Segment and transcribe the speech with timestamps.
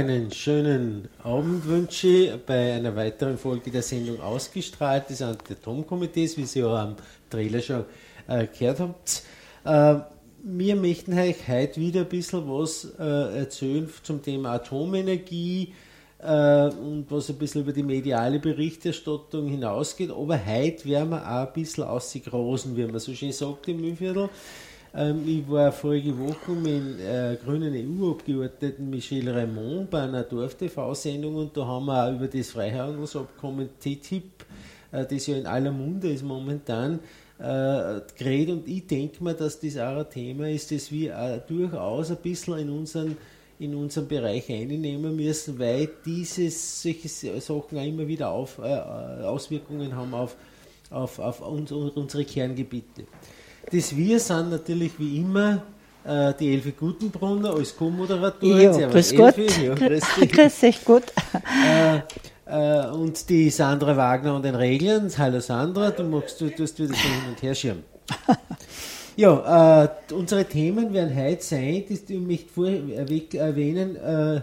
[0.00, 6.46] Einen schönen Abend wünsche ich bei einer weiteren Folge der Sendung ausgestrahlt des Anti-Atom-Komitees, wie
[6.46, 6.96] Sie auch am
[7.28, 7.84] Trailer schon
[8.26, 9.22] äh, gehört habt.
[9.62, 10.00] Äh,
[10.42, 15.74] wir möchten euch heute wieder ein bisschen was äh, erzählen zum Thema Atomenergie
[16.18, 20.10] äh, und was ein bisschen über die mediale Berichterstattung hinausgeht.
[20.10, 24.30] Aber heute werden wir auch ein bisschen ausgegrosen, wie man so schön sagt im Mühlviertel.
[24.92, 31.56] Ähm, ich war vorige Woche mit äh, grünen EU-Abgeordneten Michel Raymond bei einer Dorf-TV-Sendung und
[31.56, 34.44] da haben wir auch über das Freihandelsabkommen TTIP,
[34.90, 36.98] äh, das ja in aller Munde ist momentan,
[37.38, 41.38] äh, geredet und ich denke mir, dass das auch ein Thema ist, das wir auch
[41.46, 43.16] durchaus ein bisschen in unseren
[43.60, 49.94] in unseren Bereich einnehmen müssen, weil diese solche Sachen auch immer wieder auf, äh, Auswirkungen
[49.94, 50.34] haben auf,
[50.88, 53.04] auf, auf uns, unsere Kerngebiete.
[53.70, 55.62] Das Wir sind natürlich wie immer
[56.04, 58.80] äh, die Elfi Gutenbrunner als Co-Moderatorin.
[58.80, 59.36] Ja, grüß Gott.
[59.36, 61.04] Ja, grüß, grüß dich gut.
[61.64, 62.00] Äh,
[62.46, 65.10] äh, und die Sandra Wagner und den Regeln.
[65.16, 67.84] Hallo Sandra, du magst, du tust wieder so hin und her schirmen.
[69.16, 74.40] Ja, äh, unsere Themen werden heute sein, das, ich möchte vorweg erwähnen, äh,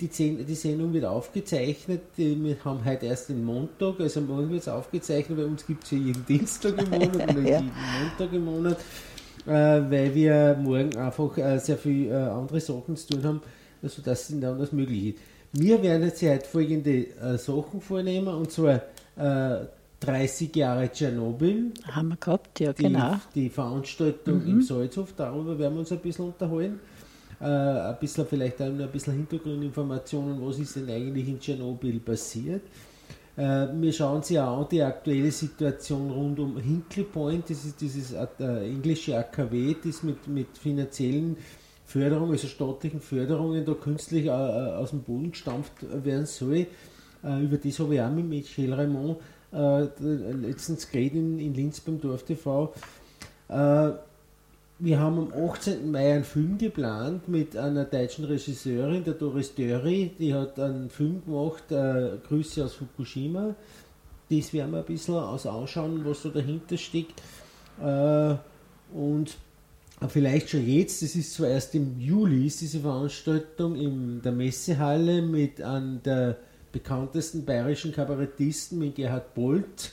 [0.00, 2.02] die, die, Sendung wird aufgezeichnet.
[2.16, 5.38] Wir haben heute erst den Montag, also morgen wird es aufgezeichnet.
[5.38, 7.60] Bei uns gibt es ja jeden Dienstag im Monat oder ja.
[7.60, 8.78] jeden Montag im Monat,
[9.46, 13.40] äh, weil wir morgen einfach äh, sehr viele äh, andere Sachen zu tun haben,
[13.82, 15.18] sodass also dann das möglich ist.
[15.52, 18.82] Wir werden jetzt heute folgende äh, Sachen vornehmen und zwar
[19.14, 21.72] 30 äh, Jahre Tschernobyl.
[21.84, 23.16] Haben wir gehabt, ja, die, genau.
[23.34, 24.50] Die Veranstaltung mhm.
[24.50, 26.80] im Salzhof, darüber werden wir uns ein bisschen unterhalten
[27.42, 32.62] äh, ein bisschen vielleicht auch ein bisschen Hintergrundinformationen, was ist denn eigentlich in Tschernobyl passiert.
[33.36, 37.80] Äh, wir schauen uns ja an die aktuelle Situation rund um Hinkley Point, das ist
[37.80, 41.36] dieses äh, englische AKW, das mit, mit finanziellen
[41.84, 45.72] Förderungen, also staatlichen Förderungen, da künstlich äh, äh, aus dem Boden gestampft
[46.04, 46.66] werden soll.
[47.24, 49.18] Äh, über das habe ich auch mit Michel Raymond
[49.50, 52.72] letztens geredet in, in Linz beim Dorf TV
[54.84, 55.92] wir haben am 18.
[55.92, 61.22] Mai einen Film geplant mit einer deutschen Regisseurin, der Doris Dörri, die hat einen Film
[61.24, 63.54] gemacht, äh, Grüße aus Fukushima.
[64.28, 67.22] Das werden wir ein bisschen aus anschauen, was so dahinter steckt.
[67.80, 68.34] Äh,
[68.92, 69.36] und
[70.08, 75.22] vielleicht schon jetzt, das ist zwar erst im Juli, ist diese Veranstaltung in der Messehalle
[75.22, 76.38] mit einem der
[76.72, 79.92] bekanntesten bayerischen Kabarettisten, mit Gerhard Bolt.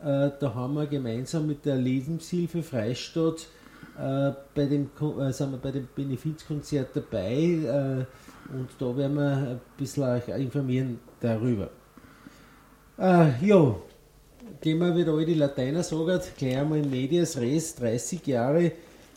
[0.00, 3.48] Äh, da haben wir gemeinsam mit der Lebenshilfe Freistadt
[3.98, 8.04] äh, bei, dem, äh, sind wir bei dem Benefizkonzert dabei äh,
[8.54, 11.70] und da werden wir ein bisschen euch informieren darüber.
[12.98, 13.82] Äh, jo,
[14.60, 18.72] gehen wir wieder alle Lateiner sagen, gleich einmal in Medias Res, 30 Jahre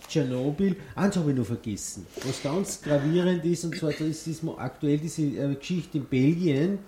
[0.07, 0.75] Tschernobyl.
[0.95, 5.55] Eins habe ich noch vergessen, was ganz gravierend ist, und zwar ist aktuell diese äh,
[5.55, 6.79] Geschichte in Belgien,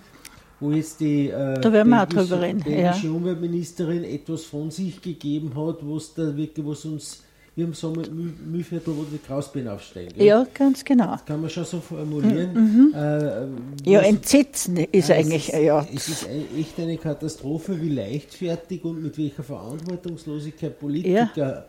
[0.60, 2.64] wo jetzt die äh, da werden wir reden.
[2.64, 3.14] belgische ja.
[3.14, 7.24] Umweltministerin etwas von sich gegeben hat, was da wirklich, was uns
[7.56, 10.14] wie im Sommer Mühlviertel, wo die Krausbeeren aufsteigen.
[10.16, 10.26] Gell?
[10.26, 11.12] Ja, ganz genau.
[11.12, 12.54] Das kann man schon so formulieren.
[12.54, 12.94] Mhm.
[12.96, 15.88] Äh, ja, entsetzen ist äh, eigentlich, es ist, ja.
[15.94, 16.28] Es ist
[16.58, 21.66] echt eine Katastrophe, wie leichtfertig und mit welcher Verantwortungslosigkeit Politiker, ja.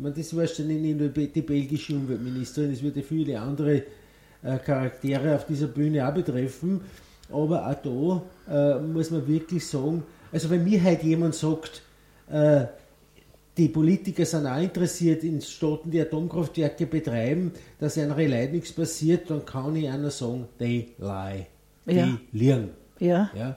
[0.00, 3.82] man, das du nicht nur die belgische Umweltministerin, es würde viele andere
[4.42, 6.80] äh, Charaktere auf dieser Bühne auch betreffen,
[7.30, 11.82] aber auch da äh, muss man wirklich sagen, also wenn mir halt jemand sagt,
[12.30, 12.64] äh,
[13.56, 19.30] die Politiker sind auch interessiert in Staaten, die Atomkraftwerke betreiben, dass einer Leid nichts passiert,
[19.30, 21.46] dann kann ich einer sagen, they lie.
[21.86, 22.18] Die ja.
[22.32, 22.70] liegen.
[22.98, 23.30] Ja.
[23.34, 23.56] ja.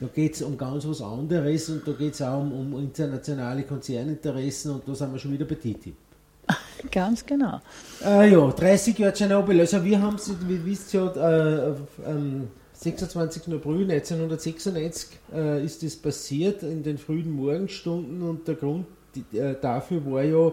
[0.00, 3.64] Da geht es um ganz was anderes und da geht es auch um, um, internationale
[3.64, 5.94] Konzerninteressen und da sind wir schon wieder bei TTIP.
[6.90, 7.60] Ganz genau.
[8.04, 9.60] Äh, ja, 30 Jahre Tschernobyl.
[9.60, 13.52] Also wir haben es, wie wisst ihr, äh, am 26.
[13.52, 19.56] April 1996 äh, ist das passiert in den frühen Morgenstunden und der Grund die, äh,
[19.60, 20.52] dafür war ja,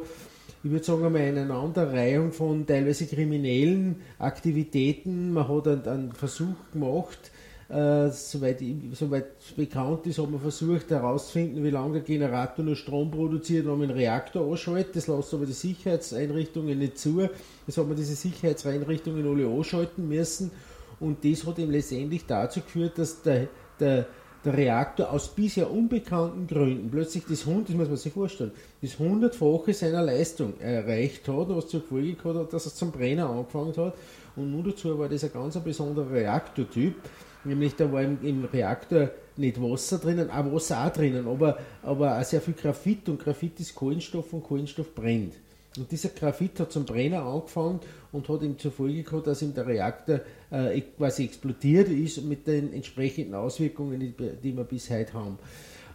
[0.63, 5.34] ich würde sagen, einmal eine Aneinanderreihung von teilweise kriminellen Aktivitäten.
[5.34, 7.31] Man hat einen, einen Versuch gemacht,
[7.68, 8.62] äh, soweit,
[8.94, 13.80] soweit bekannt ist, hat man versucht herauszufinden, wie lange der Generator nur Strom produziert, wenn
[13.80, 14.96] man einen Reaktor anschaltet.
[14.96, 17.28] Das lässt aber die Sicherheitseinrichtungen nicht zu.
[17.66, 20.52] Das hat man diese Sicherheitseinrichtungen alle anschalten müssen.
[21.00, 23.48] Und das hat eben letztendlich dazu geführt, dass der,
[23.80, 24.07] der
[24.45, 28.51] der Reaktor aus bisher unbekannten Gründen plötzlich das 100, das muss man sich vorstellen,
[28.81, 33.30] das hundertfache seiner Leistung erreicht hat, was zur Folge gehabt hat, dass es zum Brenner
[33.30, 33.95] angefangen hat.
[34.36, 36.95] Und nun dazu war das ein ganz besonderer Reaktortyp,
[37.44, 42.19] nämlich da war im, im Reaktor nicht Wasser drinnen, auch Wasser auch drinnen, aber, aber
[42.19, 45.33] auch sehr viel Graphit und Graphit ist Kohlenstoff und Kohlenstoff brennt.
[45.77, 47.80] Und dieser Graphit hat zum Brenner angefangen
[48.12, 52.48] und hat ihm zur Folge gehabt, dass ihm der Reaktor äh, quasi explodiert ist mit
[52.48, 55.38] den entsprechenden Auswirkungen, die, wir bis heute haben.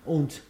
[0.04, 0.42] Und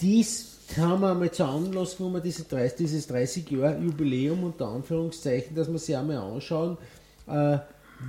[0.00, 5.54] dies haben wir einmal zu Anlass genommen, diese 30, dieses 30 Jahre Jubiläum unter Anführungszeichen,
[5.54, 6.78] dass wir sich einmal anschauen,
[7.26, 7.58] äh,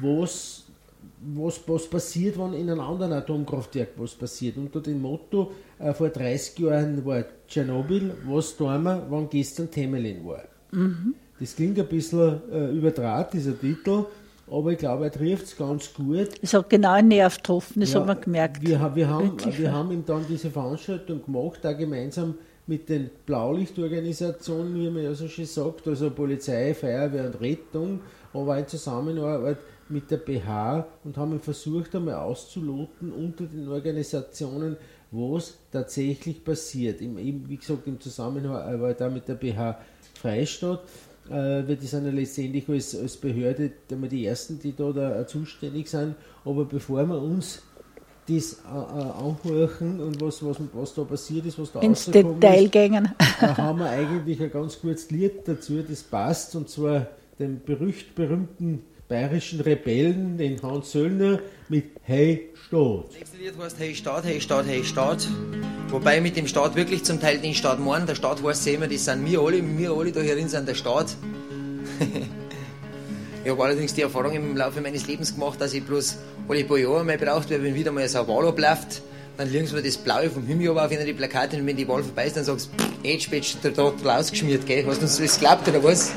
[0.02, 0.64] was
[1.36, 4.58] was, was passiert, wenn in einem anderen Atomkraftwerk was passiert.
[4.58, 10.26] Unter dem Motto, äh, vor 30 Jahren war Tschernobyl, was tun wir, wenn gestern Temelin
[10.26, 10.44] war.
[10.72, 11.16] Mhm.
[11.40, 14.06] Das klingt ein bisschen äh, überdraht, dieser Titel,
[14.50, 16.30] aber ich glaube, er trifft es ganz gut.
[16.42, 18.62] Es hat genau einen Nerv getroffen, das ja, hat man gemerkt.
[18.62, 22.36] Wir, wir, haben, wir haben ihm dann diese Veranstaltung gemacht, da gemeinsam
[22.68, 28.00] mit den Blaulichtorganisationen, wie man ja so schön sagt, also Polizei, Feuerwehr und Rettung,
[28.34, 29.58] aber in Zusammenarbeit
[29.90, 34.78] mit der BH und haben versucht einmal auszuloten unter den Organisationen,
[35.12, 37.02] was tatsächlich passiert.
[37.02, 39.80] Im, wie gesagt, im Zusammenhang da mit der BH
[40.20, 40.84] Freistadt,
[41.30, 46.16] äh, wir sind ja letztendlich als, als Behörde die Ersten, die da, da zuständig sind.
[46.44, 47.62] Aber bevor wir uns
[48.28, 52.68] das äh, äh, anhorchen und was, was, was da passiert ist, was da ins Detail
[52.70, 53.10] gehen.
[53.40, 57.08] da haben wir eigentlich ein ganz kurzes Lied dazu, das passt, und zwar
[57.40, 58.84] den berücht berühmten
[59.14, 61.40] bayerischen Rebellen, den Hans Söllner,
[61.70, 63.06] mit Hey Staat.
[63.10, 65.28] Das nächste Lied heißt Hey Staat, Hey Staat, Hey Staat.
[65.90, 68.08] Wobei mit dem Staat wirklich zum Teil den Staat meinen.
[68.08, 71.16] Der Staat weiß immer, das sind wir alle, wir alle da hierin sind der Staat.
[73.44, 76.18] ich habe allerdings die Erfahrung im Laufe meines Lebens gemacht, dass ich bloß
[76.50, 79.04] alle paar Jahre mal braucht, weil wenn wieder mal so eine Wahl abläuft,
[79.38, 81.88] dann legen sie mir das Blaue vom Himmel auf in die Plakate und wenn die
[81.88, 83.28] Wahl vorbei ist, dann sagst du, Edge,
[83.64, 84.84] der Tag rausgeschmiert, gell?
[84.88, 86.14] Hast du uns das geglaubt oder was?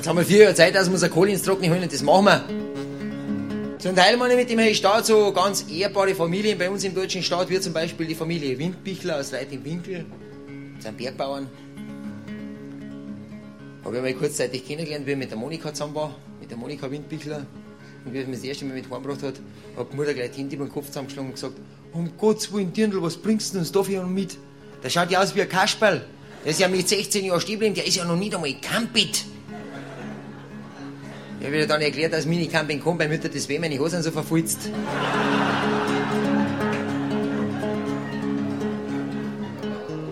[0.00, 1.92] Jetzt haben wir vier Jahre Zeit, dass wir uns eine Kohle ins Trockene holen und
[1.92, 3.78] das machen wir.
[3.78, 6.94] Zum Teil meine ich mit dem Herrn Staat so ganz ehrbare Familien bei uns im
[6.94, 10.06] deutschen Staat, wie zum Beispiel die Familie Windbichler aus Reit im Winkel.
[10.78, 11.50] Sind Bergbauern.
[13.84, 16.90] Habe ich mal kurzzeitig kennengelernt, wie ich mit der Monika zusammen war, mit der Monika
[16.90, 17.44] Windbichler.
[18.06, 19.34] Und wie er mich das erste Mal mit heimgebracht hat,
[19.76, 21.56] hat die Mutter gleich über den Kopf zusammengeschlagen und gesagt,
[21.92, 24.38] um Gottes Willen, Dirndl, was bringst du uns da für mit?
[24.82, 26.06] Der schaut ja aus wie ein Kasperl.
[26.42, 29.26] Der ist ja mit 16 Jahren stehen der ist ja noch nicht einmal Campit.
[31.40, 34.68] Ich habe dann erklärt, dass Minicamping kommt, bei Mütter das weh, meine Hosen so verfulzt.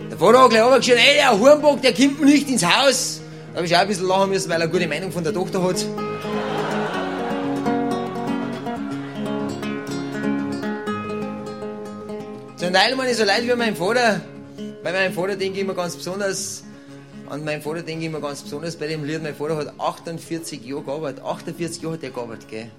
[0.09, 3.21] Der Vater hat gleich runtergeschrien, ey, der Hornbock, der kommt nicht ins Haus.
[3.51, 5.33] Da habe ich auch ein bisschen lachen müssen, weil er eine gute Meinung von der
[5.33, 5.85] Tochter hat.
[12.57, 14.21] Zum Teil meine ich so leid wie mein Vater.
[14.83, 16.63] Bei meinem Vater denke ich immer ganz besonders,
[17.29, 19.21] an meinem Vater denke ich immer ganz besonders bei dem Lied.
[19.21, 21.23] Mein Vater hat 48 Jahre gearbeitet.
[21.23, 22.71] 48 Jahre hat er gearbeitet, gell?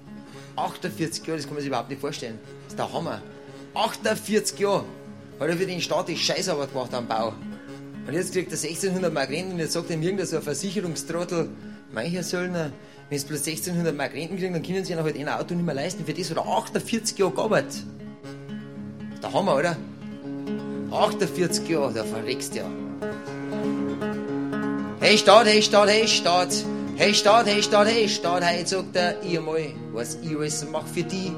[0.57, 2.37] 48 Jahre, das kann man sich überhaupt nicht vorstellen.
[2.65, 3.21] Das ist der Hammer.
[3.73, 4.83] 48 Jahre
[5.39, 7.33] hat er für den Staat die Scheißarbeit gemacht am Bau.
[8.05, 11.49] Und jetzt kriegt er 1600 Mark Renten und jetzt sagt ihm irgendein so ein Versicherungstrottel,
[11.93, 12.71] mein Herr Söllner,
[13.09, 15.65] wenn Sie bloß 1600 Mark Renten kriegen, dann können Sie ja halt ein Auto nicht
[15.65, 16.03] mehr leisten.
[16.05, 17.83] Für das hat er 48 Jahre gearbeitet.
[19.09, 19.77] Das ist der Hammer, oder?
[20.91, 22.69] 48 Jahre, da verreckst ja.
[25.01, 26.53] Hey Staat, hey Staat, hey Staat.
[26.95, 28.43] Hey Staat, hey Staat, hey Staat.
[28.43, 31.31] Hey, sagt er, ihr mal, was ich alles mach für die.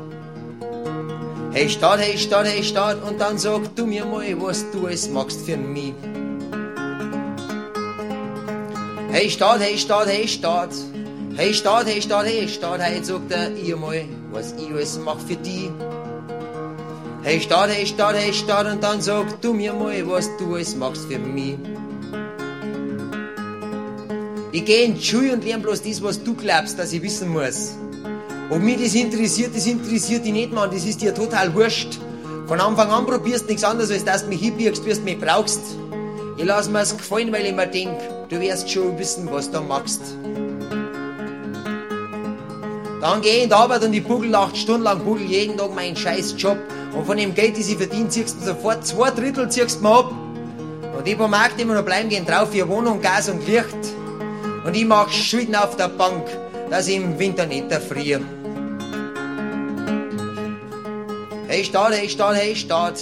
[1.53, 3.01] Hey Staat, hey Staat, hey Staat.
[3.01, 5.93] Und dann sag du mir mal, was du alles machst für mich.
[9.09, 10.71] Hey Staat, hey Staat, hey Staat.
[11.37, 12.81] Hey Staat, hey Staat, hey Staat.
[12.81, 14.03] Hey, sagt er, ihr mal,
[14.33, 15.71] was ich alles mach für die.
[17.23, 18.67] Hey Staat, hey Staat, hey Staat.
[18.67, 21.55] Und dann sag du mir mal, was du alles machst für mich.
[24.55, 27.29] Ich gehe in die Schule und lerne bloß das, was du glaubst, dass ich wissen
[27.29, 27.71] muss.
[28.51, 30.69] Ob mich das interessiert, das interessiert dich nicht, Mann.
[30.69, 31.97] Das ist dir total wurscht.
[32.45, 35.19] Von Anfang an probierst du nichts anderes, als dass du mich hinbiegst, wie du mich
[35.19, 35.59] brauchst.
[36.37, 37.97] Ich lass mir's gefallen, weil ich mir denk,
[38.29, 40.01] du wirst schon wissen, was du machst.
[43.01, 45.73] Dann geh ich in die Arbeit und ich buggel acht Stunden lang, buggel jeden Tag
[45.73, 46.59] meinen scheiß Job.
[46.95, 49.95] Und von dem Geld, das ich verdiene, ziehst du sofort zwei Drittel ziehst du mir
[49.95, 50.13] ab.
[50.95, 54.02] Und die paar Markt, die mir noch bleiben, gehen drauf für Wohnung, Gas und Licht.
[54.65, 56.25] Und ich mach Schulden auf der Bank,
[56.69, 58.21] dass ich im Winter nicht erfriere.
[61.47, 62.99] Hey Staat, hey Staat, hey Staat.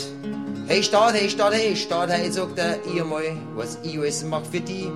[0.67, 2.09] Hey Staat, hey Staat, hey Staat.
[2.09, 3.23] Hey, sagt er ihr mal,
[3.55, 4.91] was ich alles mach für die.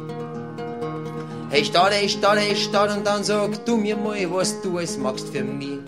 [1.50, 2.98] Hey Staat, hey Staat, hey Staat.
[2.98, 5.80] Und dann sag du mir mal, was du alles machst für mich.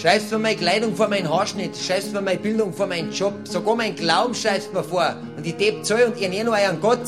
[0.00, 3.74] Schreibst mir meine Kleidung vor meinen Haarschnitt, schreibst mir meine Bildung vor meinen Job, sogar
[3.74, 5.16] mein Glauben schreibst mir vor.
[5.36, 7.00] Und ich depp Zoll und ihr nur euren Gott.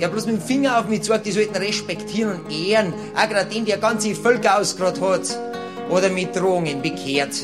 [0.00, 2.92] Der bloß mit dem Finger auf mich zeigt, die sollten respektieren und ehren.
[3.16, 5.38] Auch gerade den, der ganze Völker ausgerott hat.
[5.90, 7.34] Oder mit Drohungen bekehrt.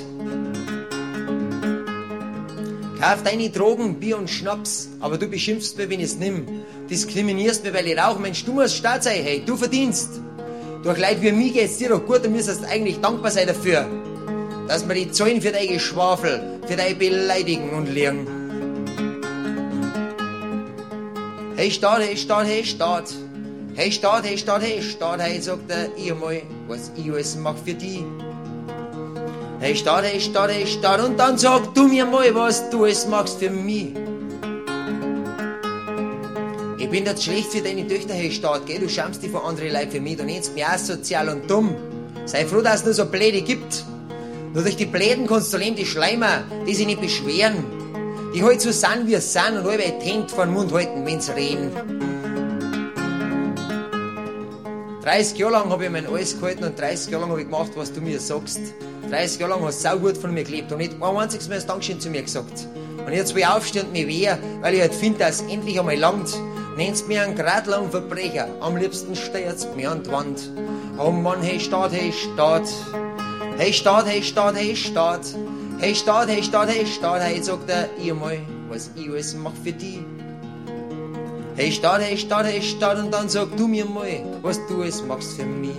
[3.00, 6.46] Kauf deine Drogen, Bier und Schnaps, aber du beschimpfst mich, wenn ich es nimm.
[6.90, 8.20] Diskriminierst mich, weil ich rauche.
[8.20, 10.20] Mensch, du musst stark sein, hey, du verdienst.
[10.82, 13.86] Durch Leid wie mir geht's dir doch gut, du müsstest eigentlich dankbar sein dafür,
[14.66, 18.39] dass wir die zahlen für dein Geschwafel, für dein Beleidigen und Liegen.
[21.60, 23.14] Hey Staat, hey Staat, hey Staat.
[23.74, 27.54] Hey Staat, hey Staat, hey Staat, hey, sagt er, ich mal, was ich alles mach
[27.62, 28.02] für die.
[29.58, 33.06] Hey Staat, hey Staat, hey Staat, und dann sag du mir mal, was du alles
[33.06, 33.88] machst für mich.
[36.78, 39.68] Ich bin das schlecht für deine Töchter, hey Staat, gell, du schämst dich vor andere
[39.68, 41.76] Leute für mich, du nennst mich asozial und dumm.
[42.24, 43.84] Sei froh, dass es nur so Bläde gibt.
[44.54, 47.79] Nur durch die Bläden kannst du leben, die Schleimer, die sich nicht beschweren.
[48.34, 51.34] Die halt so sind, wie es sind und alle Hände vor den Mund halten, wenn's
[51.34, 51.72] reden.
[55.02, 57.72] 30 Jahre lang habe ich mein Alles gehalten und 30 Jahre lang habe ich gemacht,
[57.74, 58.60] was du mir sagst.
[59.10, 61.56] 30 Jahre lang hast du sau gut von mir gelebt und nicht ein einziges Mal
[61.56, 62.68] das Dankeschön zu mir gesagt.
[63.04, 65.80] Und jetzt will ich aufstehen und mich wehren, weil ich halt finde, dass es endlich
[65.80, 66.32] einmal langt.
[66.76, 70.50] Nennst mir einen gradlosen Verbrecher, am liebsten steuert's mir an die Wand.
[70.98, 72.68] Oh Mann, hey Staat, hey Staat.
[73.56, 75.22] Hey Staat, hey Staat, hey Staat.
[75.80, 79.54] Hey Staat, hey Staat, hey Staat, hey, sagt er, ihr mal, was ich alles mach
[79.64, 80.04] für die.
[81.56, 85.02] Hey Staat, hey Staat, hey Staat, und dann sag du mir mal, was du alles
[85.02, 85.74] machst für mich.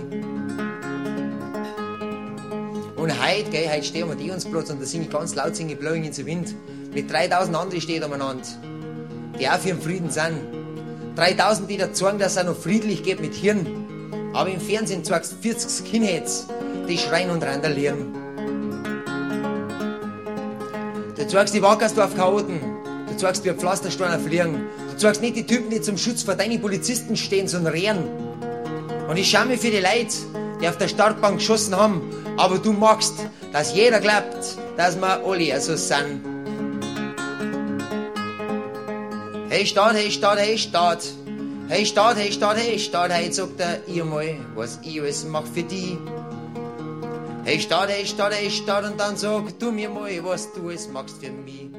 [2.96, 5.76] Und heute, gell, heute stehen wir am Dionsplatz und da singe ich ganz laut, singe
[5.76, 6.52] Blowing in the Wind.
[6.92, 8.42] Mit 3000 anderen steht umeinander,
[9.38, 10.34] die auch für den Frieden sind.
[11.14, 14.32] 3000, die da sagen, dass es noch friedlich geht mit Hirn.
[14.34, 16.48] Aber im Fernsehen sagst 40 Skinheads,
[16.88, 18.21] die schreien und randalieren.
[21.32, 22.60] Zeigst die Wackersdorf Chaoten.
[23.08, 24.66] Du zeigst wie ein Pflastersteiner fliegen.
[24.90, 28.04] Du zeigst nicht die Typen, die zum Schutz vor deinen Polizisten stehen, sondern rehren.
[29.08, 30.14] Und ich schau mir für die Leute,
[30.60, 32.02] die auf der Startbank geschossen haben,
[32.36, 33.14] aber du magst,
[33.50, 36.20] dass jeder glaubt, dass wir alle so sind.
[39.48, 41.02] Hey Staat, hey Staat, hey Staat.
[41.68, 45.46] Hey Staat, hey Staat, hey Staat, hey, sagt er, ihr mal, was ich alles mach
[45.46, 45.96] für die.
[47.44, 50.88] Hey Staat, hey Staat, hey Staat, und dann sag du mir mal, was du alles
[50.88, 51.70] machst für mich.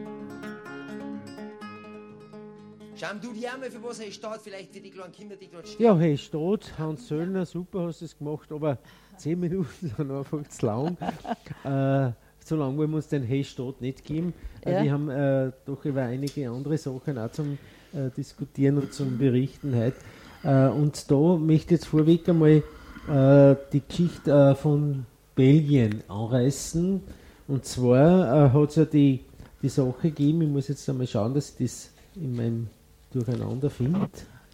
[2.96, 5.68] Schau du dir einmal für was Hey Staat, vielleicht für die kleinen Kinder, die dort
[5.68, 5.86] stehen.
[5.86, 8.78] Ja, hey Staat, Hans Söllner, super hast du es gemacht, aber
[9.18, 9.68] 10 Minuten
[9.98, 10.98] sind einfach zu lang.
[11.64, 12.12] äh,
[12.46, 14.34] so lange wollen wir uns den Hey Staat nicht geben.
[14.66, 14.84] Äh, Ja.
[14.84, 17.58] Wir haben äh, doch über einige andere Sachen auch zum
[17.94, 19.96] äh, Diskutieren und zum Berichten heute.
[20.44, 22.64] Äh, und da möchte ich jetzt vorweg einmal
[23.08, 25.06] äh, die Geschichte äh, von
[25.36, 27.02] Belgien anreißen.
[27.48, 29.20] Und zwar äh, hat es ja die,
[29.62, 32.68] die Sache gegeben, ich muss jetzt einmal schauen, dass ich das in meinem
[33.12, 34.08] Durcheinander finde.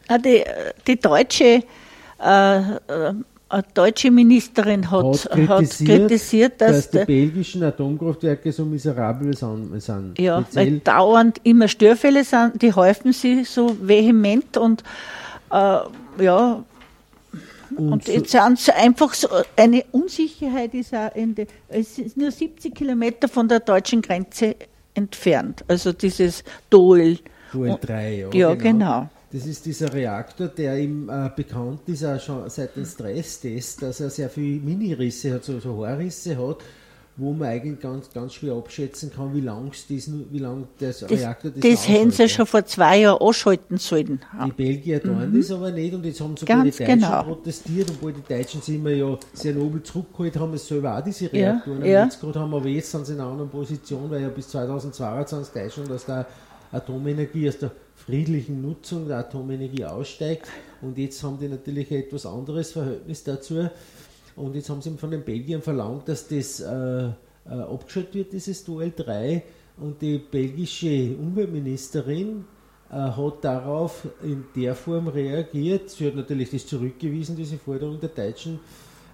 [0.08, 0.44] Ah, die,
[0.88, 1.64] die deutsche,
[2.24, 3.14] äh, äh,
[3.74, 10.18] deutsche Ministerin hat, hat kritisiert, dass, die der- belgischen Atomkraftwerke so miserabel sind.
[10.20, 14.84] ja, weil Speziell, dauernd immer Störfälle sind, die häufen sie so vehement und
[15.52, 15.80] äh,
[16.24, 16.64] ja,
[17.80, 22.18] und und jetzt sind sie einfach so, eine Unsicherheit ist auch in der, es ist
[22.18, 24.56] nur 70 Kilometer von der deutschen Grenze
[24.94, 27.18] entfernt, also dieses Dol.
[27.52, 29.10] Duel 3, ja, Ja, genau.
[29.32, 34.00] Das ist dieser Reaktor, der ihm äh, bekannt ist, auch schon seit dem Stresstest, dass
[34.00, 36.58] er sehr viele Minirisse hat, so, so Haarrisse hat,
[37.20, 41.12] wo man eigentlich ganz, ganz schwer abschätzen kann, wie lang diesen, wie lang das, Das,
[41.12, 44.22] Reaktor das das hätten sie schon vor zwei Jahren anschalten sollen.
[44.46, 46.64] Die Belgier tun das aber nicht und jetzt haben sogar Mhm.
[46.64, 47.24] Ganz die Deutschen genau.
[47.24, 51.26] protestiert, obwohl die Deutschen sich immer ja sehr nobel zurückgeholt haben, es selber auch diese
[51.26, 52.02] Ja, Reaktoren ja.
[52.02, 54.48] am Netz gehabt haben, aber jetzt sind sie in einer anderen Position, weil ja bis
[54.50, 56.26] 2022 Deutschland aus der
[56.72, 60.48] Atomenergie, aus der friedlichen Nutzung der Atomenergie aussteigt
[60.82, 63.70] und jetzt haben die natürlich ein etwas anderes Verhältnis dazu
[64.40, 67.12] und jetzt haben sie von den Belgiern verlangt, dass das äh, äh,
[67.46, 69.44] abgeschaltet wird, dieses Duell 3
[69.78, 72.46] und die belgische Umweltministerin
[72.90, 75.90] äh, hat darauf in der Form reagiert.
[75.90, 78.60] Sie hat natürlich das zurückgewiesen, diese Forderung der Deutschen,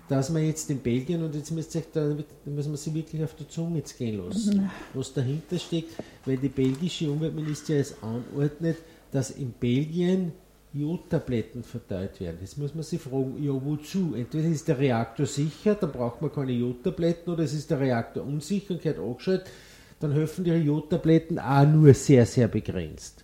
[0.07, 2.15] dass man jetzt in Belgien, und jetzt müsst ihr da,
[2.45, 5.93] müssen wir sie wirklich auf der Zunge jetzt gehen lassen, was dahinter steckt,
[6.25, 8.77] weil die belgische Umweltministerin es anordnet,
[9.11, 10.33] dass in Belgien
[10.75, 12.37] Jodtabletten verteilt werden.
[12.41, 14.13] Jetzt muss man sich fragen, ja wozu?
[14.15, 18.25] Entweder ist der Reaktor sicher, dann braucht man keine Jodtabletten, oder es ist der Reaktor
[18.25, 19.47] unsicher und gehört angeschaltet,
[19.99, 23.23] dann helfen die Jodtabletten auch nur sehr, sehr begrenzt.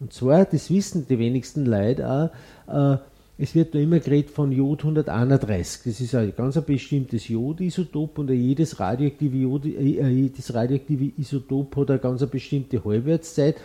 [0.00, 2.32] Und zwar, das wissen die wenigsten Leute
[2.66, 2.98] auch, äh,
[3.40, 5.82] es wird da immer geredet von Jod 131.
[5.84, 11.76] Das ist ein ganz ein bestimmtes Jodisotop und jedes radioaktive, Jod, äh, jedes radioaktive Isotop
[11.76, 13.56] hat eine ganz bestimmte Halbwertszeit.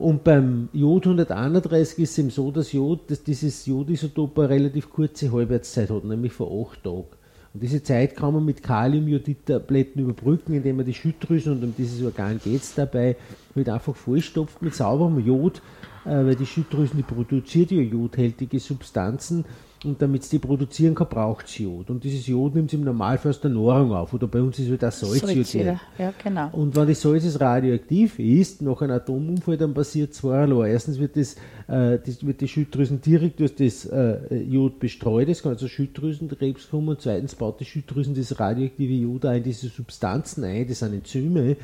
[0.00, 4.88] Und beim Jod 131 ist es eben so, dass, Jod, dass dieses Jodisotop eine relativ
[4.88, 7.04] kurze Halbwertszeit hat, nämlich vor acht Tagen.
[7.52, 12.02] Und diese Zeit kann man mit Kaliumjodid-Tabletten überbrücken, indem man die Schilddrüsen, und um dieses
[12.02, 13.16] Organ geht es dabei,
[13.54, 15.60] wird einfach vollstopft mit sauberem Jod
[16.04, 19.44] äh, weil die Schilddrüsen, die produziert ja jodhältige Substanzen
[19.84, 21.88] und damit sie die produzieren kann, braucht es Jod.
[21.88, 24.12] Und dieses Jod nimmt sie im Normalfall aus der Nahrung auf.
[24.12, 25.20] Oder bei uns ist halt das Salz.
[25.20, 25.80] Salz ja,
[26.22, 26.50] genau.
[26.52, 30.70] Und wenn das Salz ist radioaktiv ist, nach einem Atomunfall, dann passiert zweierlei.
[30.70, 31.34] Erstens wird, das,
[31.66, 36.68] äh, das, wird die Schilddrüsen direkt durch das äh, Jod bestreut, es kann also Schilddrüsenkrebs
[36.68, 36.90] kommen.
[36.90, 40.92] Und zweitens baut die Schilddrüsen das radioaktive Jod auch in diese Substanzen ein, das sind
[40.92, 41.56] Enzyme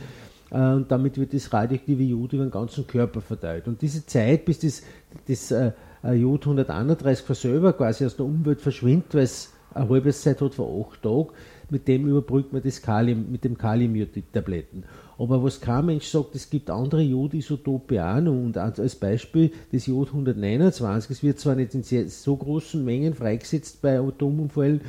[0.51, 3.69] äh, und damit wird das radioaktive Jod über den ganzen Körper verteilt.
[3.69, 4.83] Und diese Zeit, bis das,
[5.27, 5.73] das äh,
[6.15, 10.55] Jod 131 von selber quasi aus der Umwelt verschwindet, weil es eine halbe Zeit hat
[10.55, 11.29] von acht Tagen,
[11.71, 14.85] mit dem überbrückt man das Kalium, mit dem Kaliumjodid-Tabletten.
[15.19, 18.33] Aber was kein Mensch sagt, es gibt andere Jodisotope auch noch.
[18.33, 23.81] Und als Beispiel das Jod 129, es wird zwar nicht in so großen Mengen freigesetzt
[23.83, 24.83] bei Atomunfällen,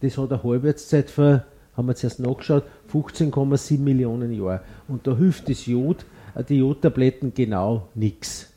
[0.00, 1.42] das hat eine Halbwertszeit von
[1.76, 4.60] haben wir zuerst nachgeschaut, 15,7 Millionen Jahre.
[4.88, 8.52] Und da hilft das Jod, äh, die Jodtabletten genau nichts.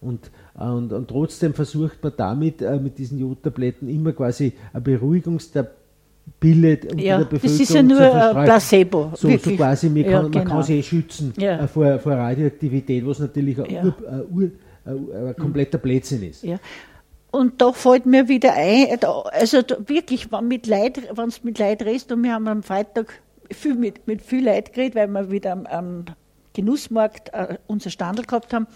[0.00, 4.80] Und, äh, und, und, trotzdem versucht man damit, äh, mit diesen Jodtabletten immer quasi eine
[4.80, 9.12] Beruhigungstabletten unter ja, der Bevölkerung das ist ja nur ein Placebo.
[9.14, 10.44] So, so quasi, man, ja, kann, genau.
[10.44, 11.66] man kann sich eh schützen ja.
[11.66, 13.84] vor, vor Radioaktivität, was natürlich ein, ja.
[13.84, 14.50] Ur,
[14.84, 16.42] ein, ein, ein kompletter Blödsinn ist.
[16.42, 16.58] Ja.
[17.30, 18.98] Und da fällt mir wieder ein,
[19.32, 23.20] also wirklich, wenn mit Leid, wenn es mit Leid redest, und wir haben am Freitag
[23.50, 26.04] viel mit, mit viel Leid geredet, weil wir wieder am, am
[26.54, 28.66] Genussmarkt äh, unser Standel gehabt haben.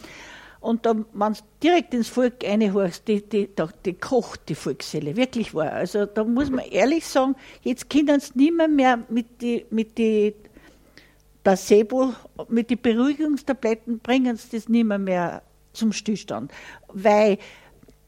[0.61, 3.49] Und da, wenn du direkt ins Volk reinhörst, die, die,
[3.85, 5.73] die kocht die Volksseele, wirklich wahr.
[5.73, 9.97] Also da muss man ehrlich sagen, jetzt können sie nicht mehr, mehr mit den mit
[9.97, 10.35] die
[11.43, 12.13] Placebo,
[12.49, 15.43] mit den Beruhigungstabletten bringen sie das nicht mehr, mehr
[15.73, 16.53] zum Stillstand.
[16.89, 17.39] Weil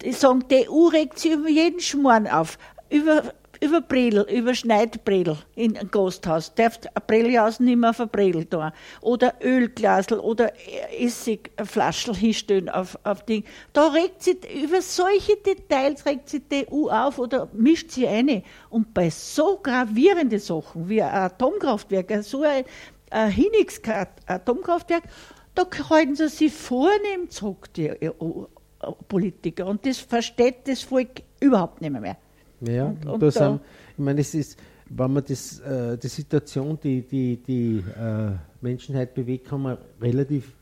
[0.03, 2.59] die sagen, die EU regt sich über jeden Schmarrn auf.
[2.91, 6.53] Über, über Bredel, über Schneidbredel in einem Gasthaus.
[6.55, 8.72] Darfst ein Bredelhaus nicht mehr auf ein Bredel da.
[9.01, 10.53] Oder Ölglasel oder
[10.98, 13.44] Essigflaschel hinstellen auf, auf Ding.
[13.72, 18.42] Da regt sich, über solche Details regt sich die EU auf oder mischt sie eine.
[18.68, 22.64] Und bei so gravierenden Sachen wie ein Atomkraftwerk, so ein,
[23.11, 25.05] ein Hinix-Atomkraftwerk,
[25.55, 28.46] da halten sie sich vornehm zurück, die EU.
[29.07, 29.66] Politiker.
[29.66, 32.16] Und das versteht das Volk überhaupt nicht mehr.
[32.66, 33.61] Ja, und, und das haben,
[33.92, 39.14] ich meine, es ist, wenn man das, äh, die Situation, die die, die äh, Menschheit
[39.14, 40.53] bewegt, kann man relativ,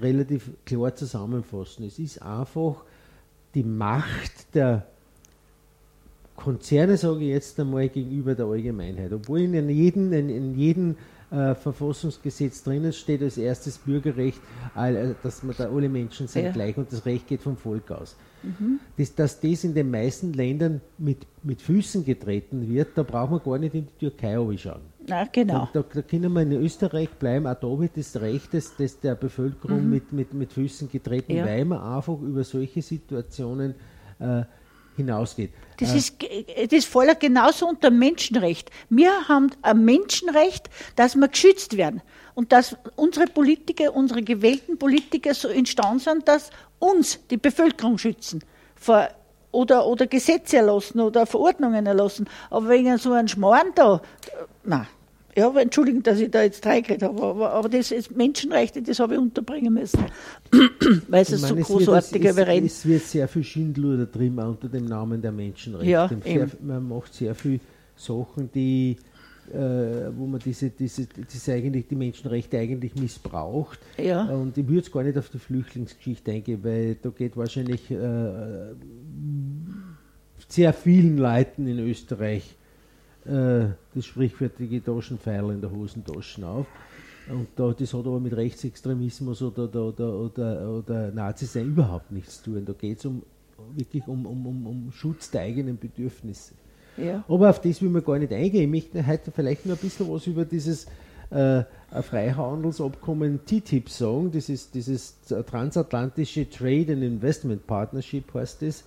[0.00, 1.84] relativ klar zusammenfassen.
[1.84, 2.84] Es ist einfach
[3.54, 4.86] die Macht der
[6.36, 9.12] Konzerne, sage ich jetzt einmal, gegenüber der Allgemeinheit.
[9.12, 10.96] Obwohl in jedem, in, in jedem
[11.30, 14.40] äh, Verfassungsgesetz drinnen steht als erstes Bürgerrecht,
[14.76, 16.52] äh, dass man da alle Menschen sind ja.
[16.52, 18.16] gleich und das Recht geht vom Volk aus.
[18.42, 18.80] Mhm.
[18.96, 23.40] Das, dass das in den meisten Ländern mit, mit Füßen getreten wird, da braucht man
[23.42, 24.80] gar nicht in die Türkei anschauen.
[25.06, 25.68] Na, genau.
[25.72, 29.00] Da, da, da, können wir in Österreich bleiben, auch da wird das Recht des, des
[29.00, 29.90] der Bevölkerung mhm.
[29.90, 31.46] mit, mit, mit Füßen getreten, ja.
[31.46, 33.74] weil man einfach über solche Situationen
[34.18, 34.42] äh,
[34.98, 35.50] hinausgeht.
[35.78, 38.70] Das, äh, ist, das fällt genauso unter Menschenrecht.
[38.90, 42.02] Wir haben ein Menschenrecht, dass wir geschützt werden.
[42.34, 48.44] Und dass unsere Politiker, unsere gewählten Politiker so instand sind, dass uns die Bevölkerung schützen.
[48.76, 49.08] Vor,
[49.50, 52.28] oder, oder Gesetze erlassen oder Verordnungen erlassen.
[52.50, 54.02] Aber wegen so einem Schmarrn da,
[54.64, 54.86] nein.
[55.36, 58.98] Ja, aber Entschuldigung, dass ich da jetzt reingeredet habe, aber, aber das ist Menschenrechte, das
[58.98, 60.04] habe ich unterbringen müssen,
[61.08, 65.32] weil es so großartige wird, es, wird sehr viel Schindluder drin unter dem Namen der
[65.32, 65.90] Menschenrechte.
[65.90, 67.60] Ja, sehr, man macht sehr viele
[67.94, 68.96] Sachen, die,
[69.52, 73.78] äh, wo man diese, diese, diese eigentlich, die Menschenrechte eigentlich missbraucht.
[73.96, 74.24] Ja.
[74.24, 78.74] Und ich würde jetzt gar nicht auf die Flüchtlingsgeschichte eingehen, weil da geht wahrscheinlich äh,
[80.48, 82.56] sehr vielen Leuten in Österreich
[83.26, 86.66] äh, das sprichwörtliche Taschenpfeil in der Hosentasche auf.
[87.28, 92.42] Und da, das hat aber mit Rechtsextremismus oder, oder, oder, oder, oder Nazis überhaupt nichts
[92.42, 92.64] zu tun.
[92.64, 93.22] Da geht es um,
[93.74, 96.54] wirklich um, um, um, um Schutz der eigenen Bedürfnisse.
[96.96, 97.22] Ja.
[97.28, 98.62] Aber auf das will man gar nicht eingehen.
[98.62, 100.86] Ich möchte heute vielleicht nur ein bisschen was über dieses
[101.30, 104.32] äh, Freihandelsabkommen TTIP sagen.
[104.32, 108.84] Das ist dieses transatlantische Trade and Investment Partnership heißt das äh,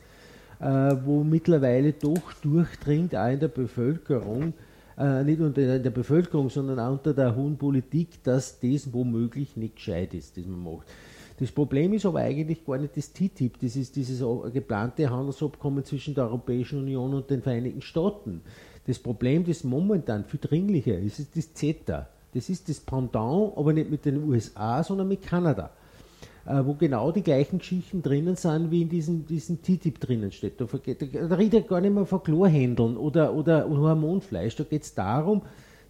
[0.62, 4.54] wo mittlerweile doch durchdringt, auch in der Bevölkerung,
[4.98, 9.58] äh, nicht nur in der Bevölkerung, sondern auch unter der hohen Politik, dass das womöglich
[9.58, 10.88] nicht gescheit ist, das man macht.
[11.40, 16.14] Das Problem ist aber eigentlich gar nicht das TTIP, das ist dieses geplante Handelsabkommen zwischen
[16.14, 18.42] der Europäischen Union und den Vereinigten Staaten.
[18.86, 22.08] Das Problem, das momentan viel dringlicher ist, ist das CETA.
[22.34, 25.72] Das ist das Pendant, aber nicht mit den USA, sondern mit Kanada.
[26.46, 30.60] Äh, wo genau die gleichen Geschichten drinnen sind, wie in diesem, diesem TTIP drinnen steht.
[30.60, 34.56] Da, da, da redet gar nicht mehr von Chlorhändeln oder, oder Hormonfleisch.
[34.56, 35.44] Da geht es darum,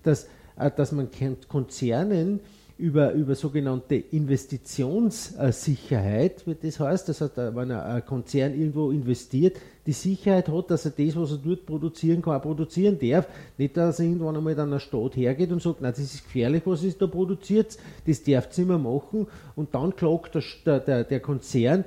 [0.04, 1.08] dass, äh, dass man
[1.48, 2.42] Konzernen
[2.82, 9.92] über, über sogenannte Investitionssicherheit, wie das heißt, das heißt, wenn ein Konzern irgendwo investiert, die
[9.94, 13.28] Sicherheit hat, dass er das, was er dort produzieren kann, auch produzieren darf.
[13.58, 16.64] Nicht, dass er irgendwann einmal dann einer Staat hergeht und sagt, nein, das ist gefährlich,
[16.66, 19.28] was ist da produziert, das darf es nicht mehr machen.
[19.56, 21.86] Und dann klagt der, der, der Konzern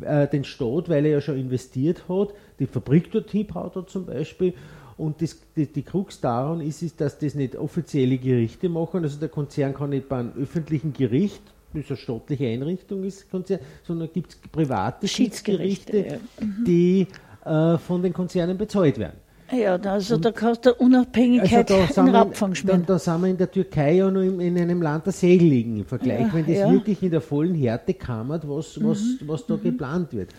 [0.00, 4.06] äh, den Staat, weil er ja schon investiert hat, die Fabrik dort hinbaut hat zum
[4.06, 4.54] Beispiel
[4.98, 9.02] und das, die, die Krux daran ist, ist, dass das nicht offizielle Gerichte machen.
[9.02, 11.42] Also der Konzern kann nicht bei einem öffentlichen Gericht,
[11.74, 16.16] das eine staatliche Einrichtung ist, Konzern, sondern gibt es private Schiedsgerichte, ja.
[16.40, 16.64] mhm.
[16.64, 17.06] die
[17.44, 19.18] äh, von den Konzernen bezahlt werden.
[19.52, 22.84] Ja, also und, da kannst du Unabhängigkeit also in Rapfang schmieren.
[22.84, 25.48] Da, da sind wir in der Türkei ja noch in, in einem Land der Segel
[25.48, 26.72] liegen im Vergleich, ja, wenn das ja.
[26.72, 29.28] wirklich in der vollen Härte kammert, was, was, mhm.
[29.28, 29.62] was da mhm.
[29.62, 30.30] geplant wird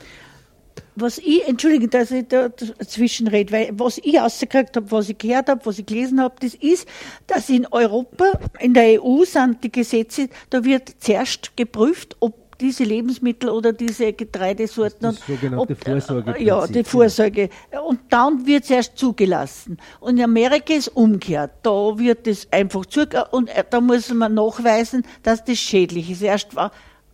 [0.95, 5.49] was ich, entschuldigen, dass ich da zwischenrede, weil was ich rausgekriegt habe, was ich gehört
[5.49, 6.87] habe, was ich gelesen habe, das ist,
[7.27, 12.83] dass in Europa, in der EU sind die Gesetze, da wird zuerst geprüft, ob diese
[12.83, 15.01] Lebensmittel oder diese Getreidesorten.
[15.01, 16.43] Das, sogenannte ob, Vorsorge.
[16.43, 17.49] Ja, die Vorsorge.
[17.85, 19.77] Und dann wird es erst zugelassen.
[19.99, 21.51] Und in Amerika ist umgekehrt.
[21.63, 26.21] Da wird es einfach zugelassen und äh, da muss man nachweisen, dass das schädlich ist.
[26.21, 26.49] Erst,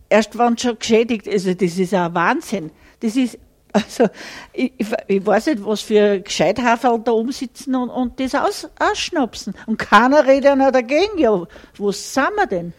[0.08, 1.46] erst wenn schon geschädigt ist.
[1.46, 2.70] Also das ist ein Wahnsinn.
[3.00, 3.38] Das ist
[3.74, 4.08] also
[4.52, 4.72] ich,
[5.08, 9.54] ich weiß nicht, was für Gescheithaferl da umsitzen und, und das aus, ausschnapsen.
[9.66, 11.18] Und keiner redet ja noch dagegen.
[11.18, 11.44] Ja,
[11.76, 12.72] wo sind wir denn?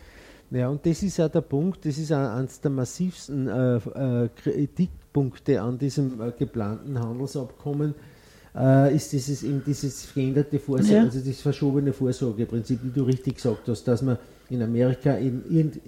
[0.51, 5.61] Ja, und das ist ja der Punkt, das ist eines der massivsten äh, äh, Kritikpunkte
[5.61, 7.93] an diesem äh, geplanten Handelsabkommen,
[8.55, 11.03] äh, ist dieses, eben dieses veränderte Vorsorge, ja.
[11.03, 14.17] also das verschobene Vorsorgeprinzip, wie du richtig gesagt hast, dass man
[14.49, 15.81] in Amerika irgend,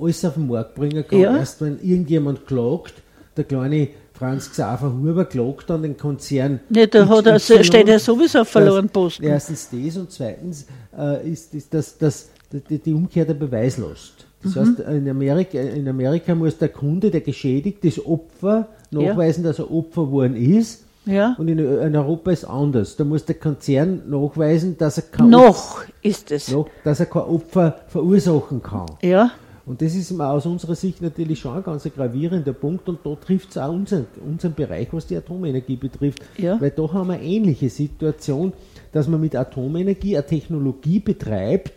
[0.00, 1.36] alles auf den Markt bringen kann, ja.
[1.36, 2.94] erst wenn irgendjemand klagt,
[3.36, 6.60] der kleine Franz Xaver Huber klagt an den Konzern.
[6.70, 9.24] Ja, da hat er, steht er sowieso auf verloren Posten.
[9.24, 14.26] Erstens das und zweitens äh, ist, ist das, das, die, die Umkehr der Beweislast.
[14.42, 14.60] Das mhm.
[14.60, 19.50] heißt, in Amerika, in Amerika muss der Kunde, der geschädigt, das Opfer nachweisen, ja.
[19.50, 20.84] dass er Opfer geworden ist.
[21.04, 21.36] Ja.
[21.38, 22.96] Und in, in, Europa ist anders.
[22.96, 26.50] Da muss der Konzern nachweisen, dass er kein Noch Opfer, ist es.
[26.50, 28.86] Noch, dass er kein Opfer verursachen kann.
[29.02, 29.30] Ja.
[29.66, 33.50] Und das ist aus unserer Sicht natürlich schon ein ganz gravierender Punkt und da trifft
[33.50, 36.22] es auch unseren, unseren Bereich, was die Atomenergie betrifft.
[36.38, 36.60] Ja.
[36.60, 38.52] Weil da haben wir eine ähnliche Situation,
[38.92, 41.72] dass man mit Atomenergie eine Technologie betreibt,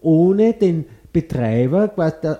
[0.00, 1.92] ohne den Betreiber,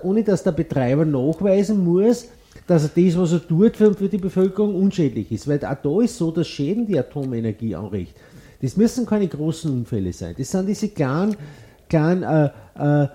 [0.03, 2.29] ohne dass der Betreiber nachweisen muss,
[2.65, 5.45] dass er das, was er tut, für, für die Bevölkerung unschädlich ist.
[5.45, 8.15] Weil auch da ist so, dass Schäden die Atomenergie anrichtet.
[8.61, 10.35] Das müssen keine großen Unfälle sein.
[10.37, 11.35] Das sind diese kleinen,
[11.89, 13.07] kleinen äh, äh, äh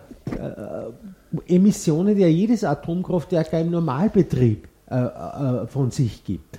[1.47, 6.59] Emissionen, die ja jedes Atomkraftwerk im Normalbetrieb äh, äh, von sich gibt.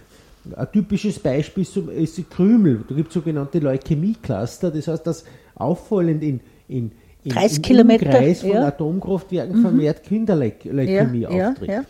[0.55, 2.83] Ein typisches Beispiel ist die Krümel.
[2.87, 4.71] Da gibt es sogenannte Leukämie-Cluster.
[4.71, 6.91] Das heißt, dass auffallend in, in,
[7.23, 8.67] in, 30 im Kilometer, Umkreis von ja.
[8.67, 9.61] Atomkraftwerken mhm.
[9.61, 11.69] vermehrt Kinderleukämie ja, auftritt.
[11.69, 11.83] Ja,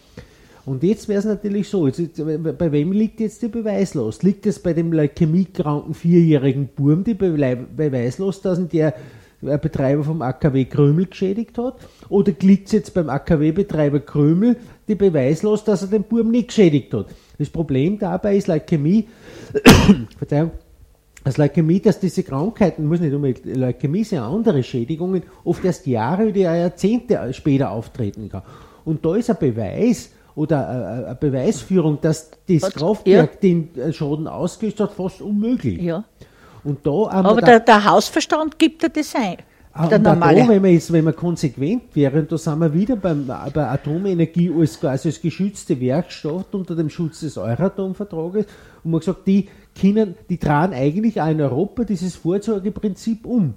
[0.65, 4.24] Und jetzt wäre es natürlich so, jetzt, bei wem liegt jetzt die Beweislast?
[4.24, 8.96] Liegt es bei dem leukämiekranken vierjährigen Burm die Beweislast, dass der
[9.41, 11.75] Betreiber vom AKW Krümel geschädigt hat?
[12.10, 17.08] Oder liegt jetzt beim AKW-Betreiber Krümel die Beweislast, dass er den Burm nicht geschädigt hat?
[17.38, 19.08] Das Problem dabei ist Leukämie,
[20.17, 20.51] Verzeihung,
[21.23, 26.30] das Leukämie, dass diese Krankheiten, muss nicht unbedingt, Leukämie sind andere Schädigungen, oft erst Jahre
[26.30, 28.43] oder Jahrzehnte später auftreten kann.
[28.86, 33.39] Und da ist ein Beweis oder eine Beweisführung, dass das Kraftwerk ja.
[33.39, 35.82] den Schaden ausgelöst hat, fast unmöglich.
[35.82, 36.06] Ja.
[36.63, 39.38] Und da Aber der, der, Hausverstand gibt ja das ein.
[39.74, 40.41] Ah, der normale.
[40.41, 43.67] Da, wenn man jetzt, wenn man konsequent wäre, und da sind wir wieder beim, bei
[43.69, 48.45] Atomenergie als quasi als geschützte Werkstatt unter dem Schutz des Euratom-Vertrages,
[48.84, 49.47] und man gesagt, die
[49.80, 53.56] können, die tragen eigentlich auch in Europa dieses Vorsorgeprinzip um.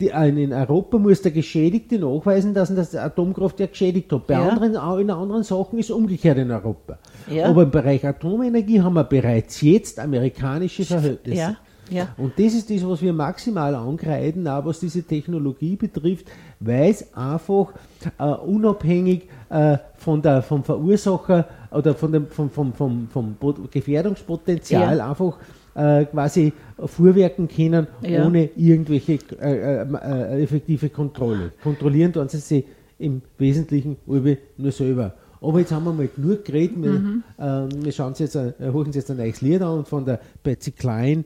[0.00, 4.26] Die, in Europa muss der Geschädigte nachweisen, dass er das Atomkraftwerk geschädigt hat.
[4.26, 4.48] Bei ja.
[4.48, 6.98] anderen, auch in anderen Sachen ist es umgekehrt in Europa.
[7.30, 7.46] Ja.
[7.46, 11.38] Aber im Bereich Atomenergie haben wir bereits jetzt amerikanische Verhältnisse.
[11.38, 11.56] Ja.
[11.90, 12.14] Ja.
[12.16, 16.26] Und das ist das, was wir maximal angreifen, auch was diese Technologie betrifft,
[16.60, 17.72] weil es einfach
[18.18, 23.36] äh, unabhängig äh, von der, vom Verursacher oder von dem, vom, vom, vom, vom
[23.70, 25.10] Gefährdungspotenzial ja.
[25.10, 25.38] einfach
[25.74, 26.52] äh, quasi
[26.84, 28.26] vorwerken können, ja.
[28.26, 31.52] ohne irgendwelche äh, äh, äh, effektive Kontrolle.
[31.62, 32.64] Kontrollieren tun sie sich
[32.98, 35.14] im Wesentlichen nur selber.
[35.40, 36.76] Aber jetzt haben wir mal genug geredet.
[36.80, 37.24] Wir, mhm.
[37.36, 40.20] äh, wir schauen uns jetzt, äh, holen uns jetzt ein neues Lied an von der
[40.42, 41.24] Betsy Klein,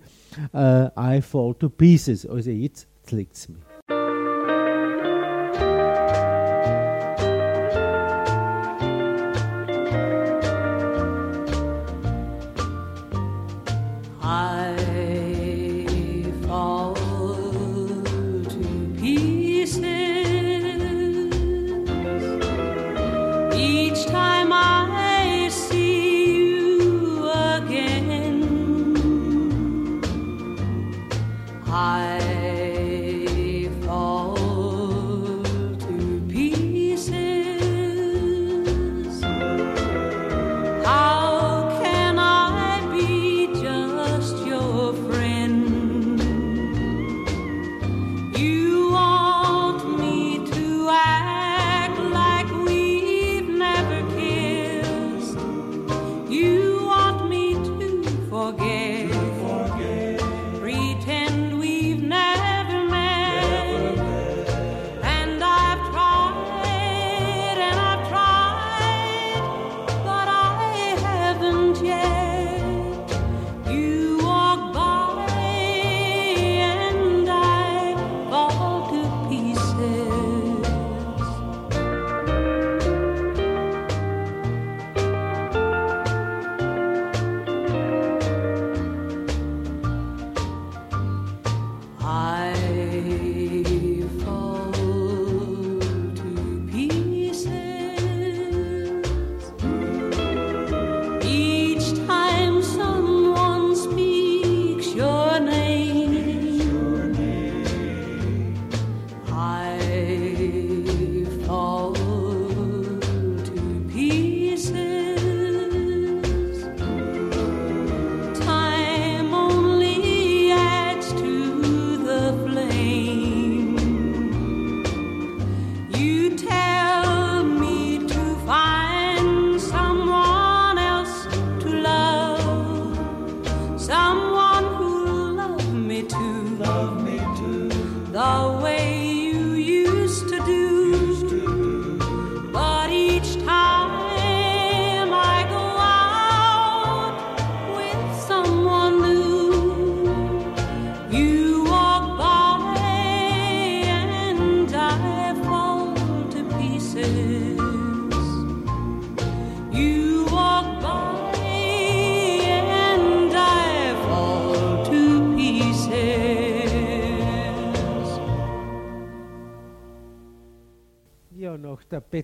[0.53, 2.27] äh, I Fall to Pieces.
[2.27, 3.66] Also jetzt liegt es mir.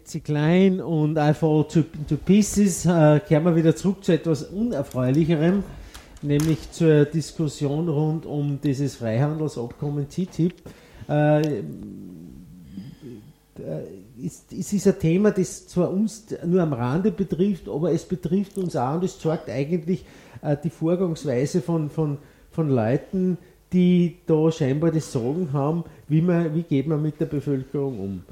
[0.02, 4.42] Betsy Klein und I Fall to, to Pieces äh, kehren wir wieder zurück zu etwas
[4.42, 5.62] Unerfreulicherem,
[6.22, 10.54] nämlich zur Diskussion rund um dieses Freihandelsabkommen TTIP.
[11.08, 11.62] Äh, äh,
[14.20, 18.58] es, es ist ein Thema, das zwar uns nur am Rande betrifft, aber es betrifft
[18.58, 20.04] uns auch und es zeigt eigentlich
[20.42, 22.18] äh, die Vorgangsweise von, von,
[22.50, 23.38] von Leuten,
[23.72, 28.22] die da scheinbar das Sagen haben, wie, man, wie geht man mit der Bevölkerung um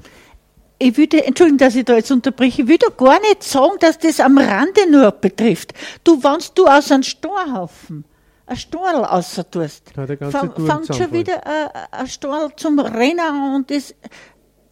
[0.81, 4.19] ich würde, Entschuldigung, dass ich da jetzt unterbreche, ich würde gar nicht sagen, dass das
[4.19, 5.73] am Rande nur betrifft.
[6.03, 8.03] Du, wenn du aus einem Storhaufen
[8.47, 13.71] ein Storl außer tust, fang, fängt schon wieder ein, ein Storl zum Rennen an und
[13.71, 13.93] es,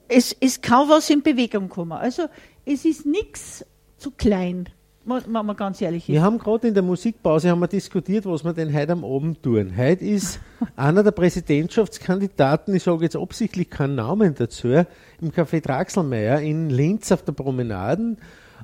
[0.07, 1.91] es, es kann was in Bewegung kommen.
[1.91, 2.23] Also
[2.65, 3.63] es ist nichts
[3.97, 4.67] zu klein
[5.09, 6.13] wenn man ganz ehrlich ist.
[6.13, 9.41] Wir haben gerade in der Musikpause haben wir diskutiert, was wir denn heute am Abend
[9.41, 9.73] tun.
[9.75, 10.39] Heute ist
[10.75, 17.11] einer der Präsidentschaftskandidaten, ich sage jetzt absichtlich keinen Namen dazu, im Café Draxelmeier in Linz
[17.11, 18.17] auf der Promenaden.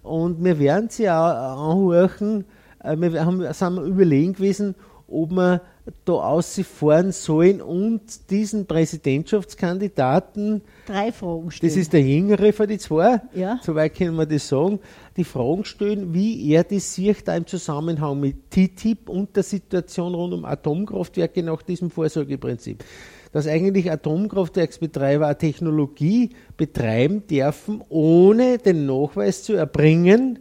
[0.03, 2.45] Und wir werden sie auch anhören,
[2.83, 4.75] äh, wir haben, sind überlegen gewesen,
[5.07, 5.61] ob wir
[6.03, 11.71] da ausfahren sollen und diesen Präsidentschaftskandidaten drei Fragen stellen.
[11.71, 13.59] Das ist der jüngere von den zwei, ja.
[13.61, 14.79] soweit können wir das sagen.
[15.17, 20.13] Die Fragen stellen, wie er das sieht da im Zusammenhang mit TTIP und der Situation
[20.13, 22.83] rund um Atomkraftwerke nach diesem Vorsorgeprinzip.
[23.31, 30.39] Dass eigentlich Atomkraftwerksbetreiber eine Technologie betreiben dürfen, ohne den Nachweis zu erbringen,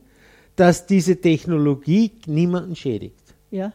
[0.56, 3.34] dass diese Technologie niemanden schädigt.
[3.50, 3.72] Ja.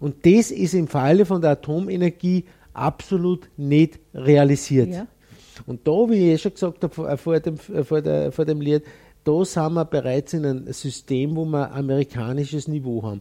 [0.00, 4.88] Und das ist im Falle von der Atomenergie absolut nicht realisiert.
[4.88, 5.06] Ja.
[5.66, 8.84] Und da, wie ich eh schon gesagt habe vor dem, vor, der, vor dem Lied,
[9.28, 13.20] da sind wir bereits in einem System, wo wir amerikanisches Niveau haben.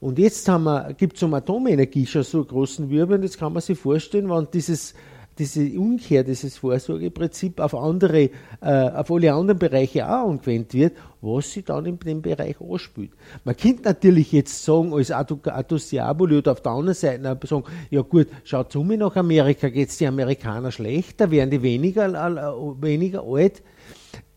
[0.00, 0.50] Und jetzt
[0.96, 4.30] gibt es um Atomenergie schon so einen großen Wirbel, und jetzt kann man sich vorstellen,
[4.30, 4.94] wenn dieses
[5.38, 11.52] diese Umkehr, dieses Vorsorgeprinzip auf andere, äh, auf alle anderen Bereiche auch angewendet wird, was
[11.52, 13.12] sich dann in dem Bereich anspielt.
[13.44, 18.02] Man könnte natürlich jetzt sagen, als Atus Diaboli oder auf der anderen Seite sagen, ja
[18.02, 22.82] gut, schaut zu mir nach Amerika, geht es die Amerikaner schlechter, werden die weniger, äh,
[22.82, 23.62] weniger alt.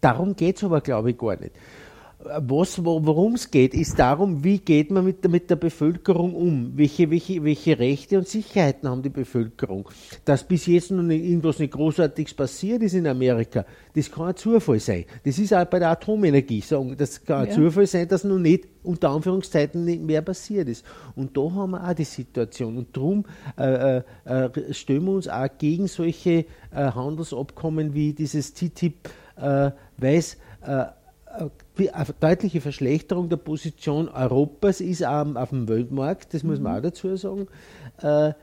[0.05, 1.53] Darum geht es aber, glaube ich, gar nicht
[2.39, 6.71] was, worum es geht, ist darum, wie geht man mit der, mit der Bevölkerung um?
[6.75, 9.87] Welche, welche, welche Rechte und Sicherheiten haben die Bevölkerung?
[10.23, 14.35] Dass bis jetzt noch nicht, irgendwas nicht Großartiges passiert ist in Amerika, das kann ein
[14.35, 15.05] Zufall sein.
[15.23, 17.55] Das ist auch bei der Atomenergie sagen, das kann ein ja.
[17.55, 20.85] Zufall sein, dass noch nicht unter Anführungszeiten nicht mehr passiert ist.
[21.15, 22.77] Und da haben wir auch die Situation.
[22.77, 23.25] Und darum
[23.57, 29.71] äh, äh, äh stellen wir uns auch gegen solche äh, Handelsabkommen wie dieses TTIP, äh,
[29.97, 30.85] weil es äh,
[31.93, 36.77] eine deutliche Verschlechterung der Position Europas ist auch auf dem Weltmarkt, das muss man mhm.
[36.77, 37.47] auch dazu sagen.
[38.01, 38.33] Äh,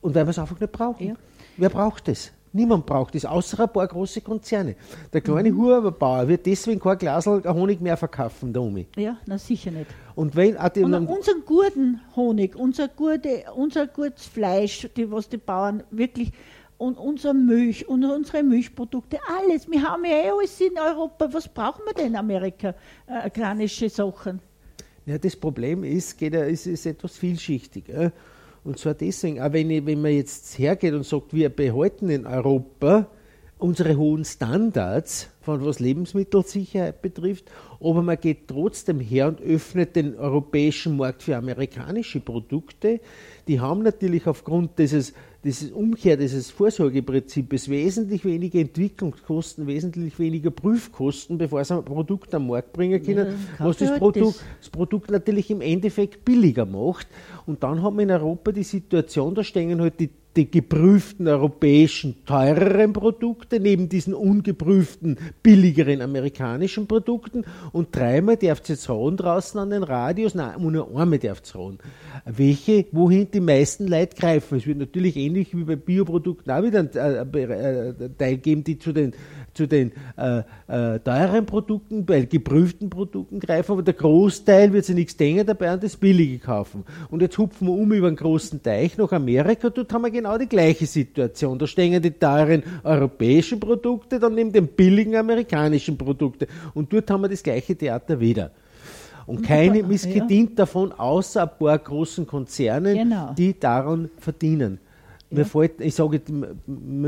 [0.00, 1.08] und weil wir es einfach nicht brauchen.
[1.08, 1.14] Ja.
[1.56, 2.32] Wer braucht es?
[2.52, 4.74] Niemand braucht es, außer ein paar große Konzerne.
[5.12, 5.58] Der kleine mhm.
[5.58, 8.88] Huberbauer wird deswegen kein Glas Honig mehr verkaufen, der Omi.
[8.96, 9.86] Ja, na sicher nicht.
[10.16, 15.84] Und wenn Und unseren guten Honig, unser, gute, unser gutes Fleisch, die, was die Bauern
[15.92, 16.32] wirklich
[16.80, 19.70] und unser Milch und unsere Milchprodukte, alles.
[19.70, 21.28] Wir haben ja eh alles in Europa.
[21.30, 22.74] Was brauchen wir denn in Amerika?
[23.06, 24.40] Äh, kranische Sachen.
[25.04, 27.90] Ja, das Problem ist, geht, ist, ist etwas vielschichtig.
[27.90, 28.10] Äh?
[28.64, 32.26] Und zwar deswegen, auch wenn, ich, wenn man jetzt hergeht und sagt, wir behalten in
[32.26, 33.08] Europa
[33.58, 40.16] unsere hohen Standards, von was Lebensmittelsicherheit betrifft, aber man geht trotzdem her und öffnet den
[40.16, 43.00] europäischen Markt für amerikanische Produkte.
[43.48, 45.12] Die haben natürlich aufgrund dieses
[45.42, 52.48] dieses Umkehr dieses Vorsorgeprinzips wesentlich weniger Entwicklungskosten, wesentlich weniger Prüfkosten, bevor sie ein Produkt am
[52.48, 54.70] Markt bringen können, ja, was das Produkt, das.
[54.70, 57.06] Produkt natürlich im Endeffekt billiger macht.
[57.46, 62.24] Und dann haben wir in Europa die Situation, da stehen halt die die geprüften europäischen
[62.24, 69.58] teureren Produkte neben diesen ungeprüften billigeren amerikanischen Produkten und dreimal darf es jetzt rauen draußen
[69.58, 71.78] an den Radios, nein, nur einmal darf es rauen.
[72.24, 74.58] Welche, wohin die meisten Leute greifen.
[74.58, 78.78] Es wird natürlich ähnlich wie bei Bioprodukten auch wieder einen äh, äh, Teil geben, die
[78.78, 79.12] zu den
[79.54, 80.38] zu den äh,
[80.68, 85.72] äh, teuren Produkten, bei geprüften Produkten greifen, aber der Großteil wird sich nichts denken dabei
[85.72, 86.84] und das Billige kaufen.
[87.10, 90.38] Und jetzt hupfen wir um über einen großen Teich nach Amerika, dort haben wir genau
[90.38, 91.58] die gleiche Situation.
[91.58, 96.46] Da stehen die teuren europäischen Produkte, dann neben den billigen amerikanischen Produkte.
[96.74, 98.52] Und dort haben wir das gleiche Theater wieder.
[99.26, 100.56] Und keine missgedient ja.
[100.56, 103.32] davon, außer ein paar großen Konzernen, genau.
[103.36, 104.78] die daran verdienen.
[105.30, 106.56] Mir fällt, ich sage, wir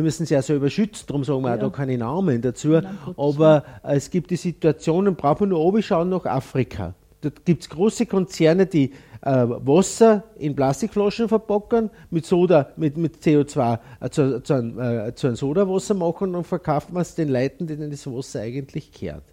[0.02, 1.56] müssen sie ja selber schützen, darum sagen wir ja.
[1.56, 2.68] auch da keine Namen dazu.
[2.68, 6.94] Nein, aber es gibt die Situationen, braucht man nur oben schauen nach Afrika.
[7.20, 13.18] Dort gibt es große Konzerne, die äh, Wasser in Plastikflaschen verpacken, mit Soda, mit, mit
[13.18, 17.66] CO2 äh, zu, zu, einem, äh, zu einem Sodawasser machen und verkaufen es den Leuten,
[17.66, 19.24] denen das Wasser eigentlich kehrt.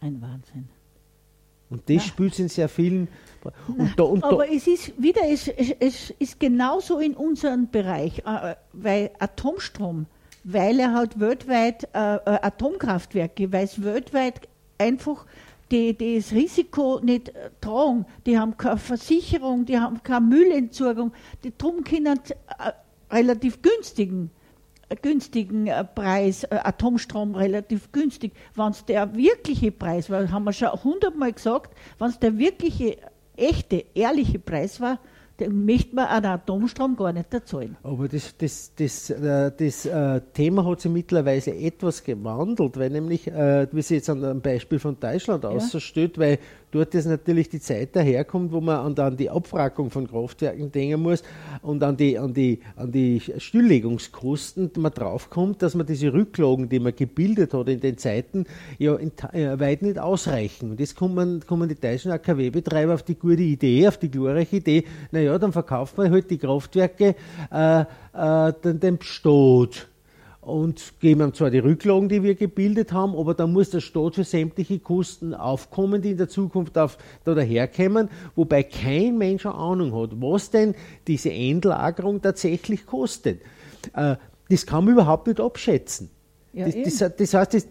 [0.00, 0.68] Ein Wahnsinn.
[1.70, 2.02] Und das ja.
[2.02, 3.08] spielt in sehr vielen
[3.66, 8.18] und da, und Aber es ist wieder, es, es, es ist genauso in unserem Bereich,
[8.20, 10.06] äh, weil Atomstrom,
[10.44, 14.48] weil er halt weltweit äh, äh, Atomkraftwerke, weil es weltweit
[14.78, 15.26] einfach
[15.70, 21.12] die, die das Risiko nicht äh, tragen, die haben keine Versicherung, die haben keine Müllentsorgung,
[21.44, 22.72] die drum können äh,
[23.14, 24.30] relativ günstigen
[25.02, 28.32] günstigen Preis, Atomstrom relativ günstig.
[28.54, 32.96] Wenn es der wirkliche Preis war, haben wir schon hundertmal gesagt, wenn es der wirkliche
[33.40, 34.98] echte, ehrliche Preis war,
[35.40, 37.76] den möchte man an Atomstrom gar nicht erzahlen.
[37.82, 43.26] Aber das, das, das, äh, das, äh, Thema hat sich mittlerweile etwas gewandelt, weil nämlich,
[43.26, 45.50] äh, wie sie jetzt an einem Beispiel von Deutschland ja.
[45.50, 46.38] ausstellt, weil
[46.70, 51.02] dort ist natürlich die Zeit daherkommt, wo man an, an die Abwrackung von Kraftwerken denken
[51.02, 51.22] muss
[51.62, 56.80] und an die, an die, an die Stilllegungskosten man draufkommt, dass man diese Rücklagen, die
[56.80, 58.46] man gebildet hat in den Zeiten,
[58.78, 60.70] ja in, äh, weit nicht ausreichen.
[60.70, 64.84] Und jetzt kommen, kommen die deutschen AKW-Betreiber auf die gute Idee, auf die glorreiche Idee,
[65.10, 67.14] naja, dann verkauft man halt die Kraftwerke
[67.50, 69.88] äh, äh, den, Staat
[70.40, 74.14] und geben ihm zwar die Rücklagen, die wir gebildet haben, aber dann muss der Staat
[74.14, 79.54] für sämtliche Kosten aufkommen, die in der Zukunft auf, da daherkommen, wobei kein Mensch eine
[79.54, 80.74] Ahnung hat, was denn
[81.06, 83.42] diese Endlagerung tatsächlich kostet.
[83.94, 84.16] Äh,
[84.48, 86.10] das kann man überhaupt nicht abschätzen.
[86.52, 87.66] Ja, das, das, das, heißt, das,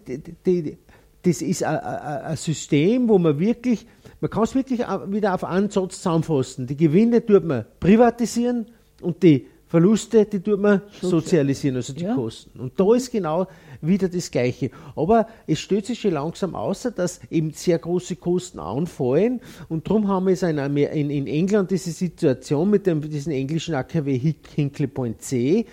[1.22, 3.86] das ist ein System, wo man wirklich,
[4.20, 6.66] man kann es wirklich wieder auf einen Satz zusammenfassen.
[6.66, 8.66] Die Gewinne tut man privatisieren
[9.02, 12.16] und die Verluste, die tut man sozialisieren, also die Ja.
[12.16, 12.58] Kosten.
[12.58, 13.46] Und da ist genau
[13.80, 14.70] wieder das Gleiche.
[14.96, 19.40] Aber es stellt sich schon langsam aus, dass eben sehr große Kosten anfallen.
[19.68, 23.76] Und darum haben wir jetzt in, in, in England diese Situation mit dem, diesem englischen
[23.76, 25.66] AKW Hin- Hinkley Point C.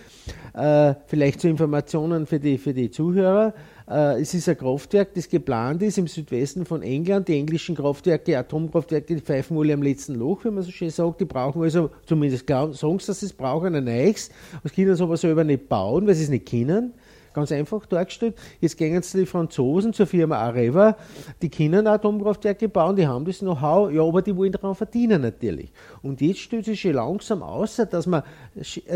[0.54, 3.56] Äh, vielleicht zu Informationen für die, für die Zuhörer.
[3.90, 7.28] Äh, es ist ein Kraftwerk, das geplant ist im Südwesten von England.
[7.30, 11.22] Die englischen Kraftwerke, Atomkraftwerke, die pfeifen alle am letzten Loch, wie man so schön sagt.
[11.22, 14.30] Die brauchen also, zumindest glauben, sagen sie, dass sie es brauchen, ein neues.
[14.62, 16.94] Das können sie aber selber nicht bauen, weil sie es nicht können.
[17.34, 18.36] Ganz einfach dargestellt.
[18.62, 20.98] Jetzt gehen jetzt die Franzosen zur Firma Areva,
[21.42, 25.72] die können Atomkraftwerke bauen, die haben das Know-how, ja, aber die wollen daran verdienen natürlich.
[26.02, 28.24] Und jetzt stellt sich schon langsam aus, dass man,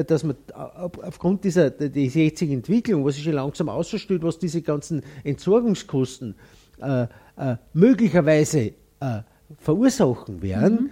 [0.08, 4.62] dass man auf- aufgrund dieser, dieser jetzigen Entwicklung, was sich schon langsam ausstellt, was diese
[4.62, 6.36] ganzen Entsorgungskosten
[6.82, 7.04] äh,
[7.38, 9.22] äh, möglicherweise äh,
[9.58, 10.92] verursachen werden,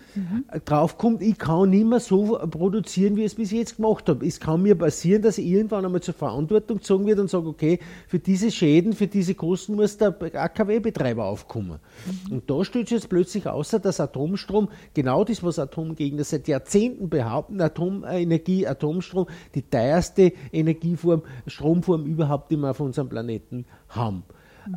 [0.52, 4.26] äh, draufkommt, ich kann nicht mehr so produzieren, wie ich es bis jetzt gemacht habe.
[4.26, 7.80] Es kann mir passieren, dass ich irgendwann einmal zur Verantwortung gezogen wird und sage, okay,
[8.08, 11.80] für diese Schäden, für diese Kosten muss der AKW-Betreiber aufkommen.
[12.30, 17.62] Und da sich jetzt plötzlich außer, dass Atomstrom, genau das, was Atomgegner seit Jahrzehnten behaupten,
[17.62, 24.24] Atomenergie, Atomstrom, die teuerste Energieform, Stromform überhaupt, die wir auf unserem Planeten haben.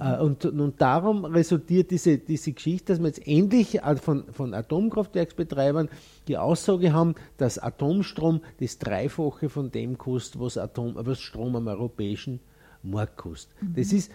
[0.01, 4.55] Äh, Und, und darum resultiert diese, diese Geschichte, dass wir jetzt endlich äh, von, von
[4.55, 5.89] Atomkraftwerksbetreibern
[6.29, 11.69] die Aussage haben, dass Atomstrom das Dreifache von dem kostet, was, Atom, was Strom am
[11.69, 12.41] europäischen
[12.83, 13.55] Markt kostet.
[13.77, 14.11] Das ist,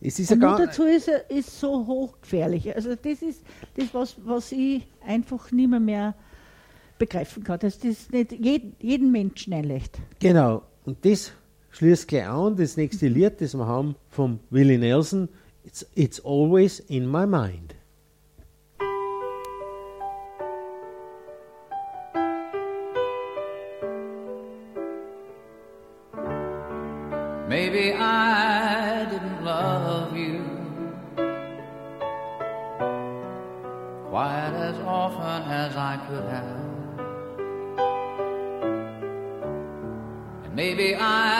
[0.00, 2.74] es ist Und ganz, dazu ist er ist so hochgefährlich.
[2.74, 3.42] Also das ist
[3.76, 6.14] das, was, was ich einfach nicht mehr, mehr
[6.98, 7.58] begreifen kann.
[7.58, 9.98] Dass das nicht jeden, jeden Menschen einlegt.
[10.18, 11.32] Genau, und das
[11.70, 15.28] schließt gleich an, das nächste Lied, das wir haben vom Willie Nelson,
[15.64, 17.74] It's, it's Always in My Mind.
[27.46, 30.44] Maybe I didn't love you
[34.08, 36.60] quite as often as I could have.
[40.44, 41.39] And maybe I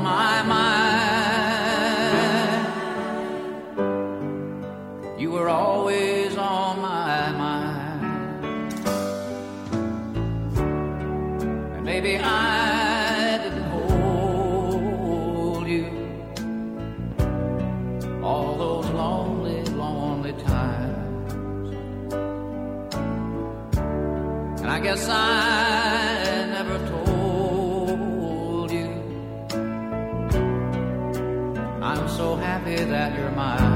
[24.83, 28.89] guess I never told you
[31.83, 33.70] I'm so happy that you're mine.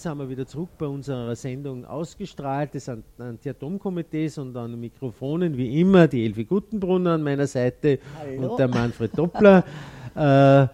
[0.00, 6.08] Sind wir wieder zurück bei unserer Sendung ausgestrahlt des Anti-Atom-Komitees und an Mikrofonen wie immer
[6.08, 8.52] die Elfi Guttenbrunner an meiner Seite Hallo.
[8.52, 9.64] und der Manfred Doppler.
[10.16, 10.66] äh,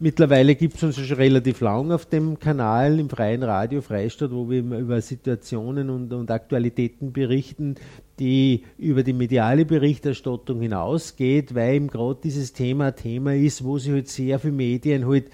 [0.00, 4.50] mittlerweile gibt es uns schon relativ lang auf dem Kanal im freien Radio Freistadt, wo
[4.50, 7.76] wir über Situationen und, und Aktualitäten berichten,
[8.18, 13.78] die über die mediale Berichterstattung hinausgeht, weil eben gerade dieses Thema ein Thema ist, wo
[13.78, 15.26] sich halt sehr viele Medien halt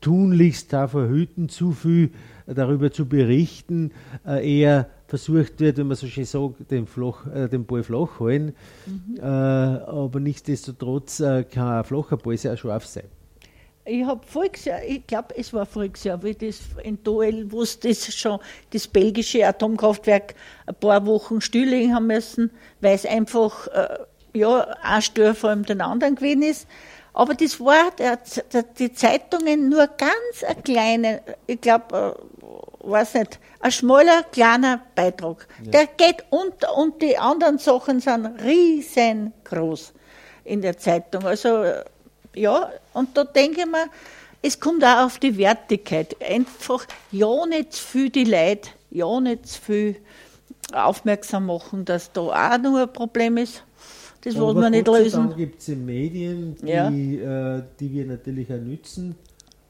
[0.00, 2.10] tunlichst da verhüten, zu viel
[2.54, 3.92] darüber zu berichten,
[4.26, 8.20] äh, eher versucht wird, wenn man so schön sagt, den, flach, äh, den Ball flach
[8.20, 8.54] halten.
[9.18, 13.04] Äh, aber nichtsdestotrotz äh, kann ein flacher Ball sehr scharf sein.
[13.84, 17.60] Ich habe voriges Jahr, ich glaube, es war voriges Jahr, wie das in Doel, wo
[17.60, 18.38] das schon,
[18.70, 20.34] das belgische Atomkraftwerk
[20.66, 22.50] ein paar Wochen stilllegen haben müssen,
[22.82, 23.98] weil es einfach, äh,
[24.34, 26.68] ja, ein Stör vor allem den anderen gewesen ist.
[27.14, 28.18] Aber das war der,
[28.52, 32.37] der, die Zeitungen nur ganz ein kleiner, ich glaube, äh,
[32.90, 35.46] weiß nicht, ein schmaler, kleiner Beitrag.
[35.64, 39.92] Der geht unter und die anderen Sachen sind riesengroß
[40.44, 41.24] in der Zeitung.
[41.24, 41.64] Also,
[42.34, 43.86] ja, und da denke ich mir,
[44.42, 46.16] es kommt auch auf die Wertigkeit.
[46.22, 49.96] Einfach ja nicht zu viel die Leute, ja nicht zu viel
[50.72, 53.64] aufmerksam machen, dass da auch noch ein Problem ist.
[54.22, 55.28] Das wollen wir nicht lösen.
[55.28, 56.88] Dank gibt es Medien, die, Ja.
[57.56, 59.14] äh, die wir natürlich auch nützen,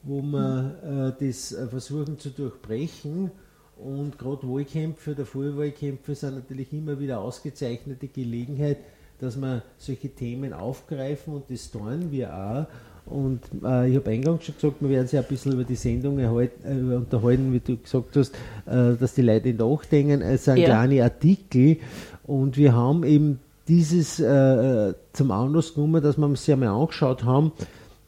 [0.03, 3.31] wo wir äh, das äh, versuchen zu durchbrechen.
[3.77, 8.77] Und gerade Wahlkämpfe oder Vorwahlkämpfe sind natürlich immer wieder ausgezeichnete Gelegenheit,
[9.19, 12.65] dass wir solche Themen aufgreifen und das tun wir auch.
[13.05, 16.19] Und äh, ich habe eingangs schon gesagt, wir werden sich ein bisschen über die Sendung
[16.19, 18.35] erhalten, äh, unterhalten, wie du gesagt hast,
[18.65, 20.21] äh, dass die Leute nachdenken.
[20.21, 20.65] Es sind Ja.
[20.65, 21.77] kleine Artikel
[22.23, 27.23] und wir haben eben dieses äh, zum Anlass genommen, dass wir uns ja mal angeschaut
[27.23, 27.51] haben,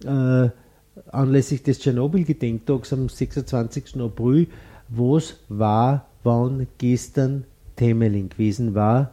[0.06, 0.50] äh,
[1.12, 3.98] anlässlich des Tschernobyl-Gedenktags am 26.
[4.02, 4.48] April,
[4.90, 7.46] was war, wann gestern
[7.76, 9.12] Temeling gewesen war,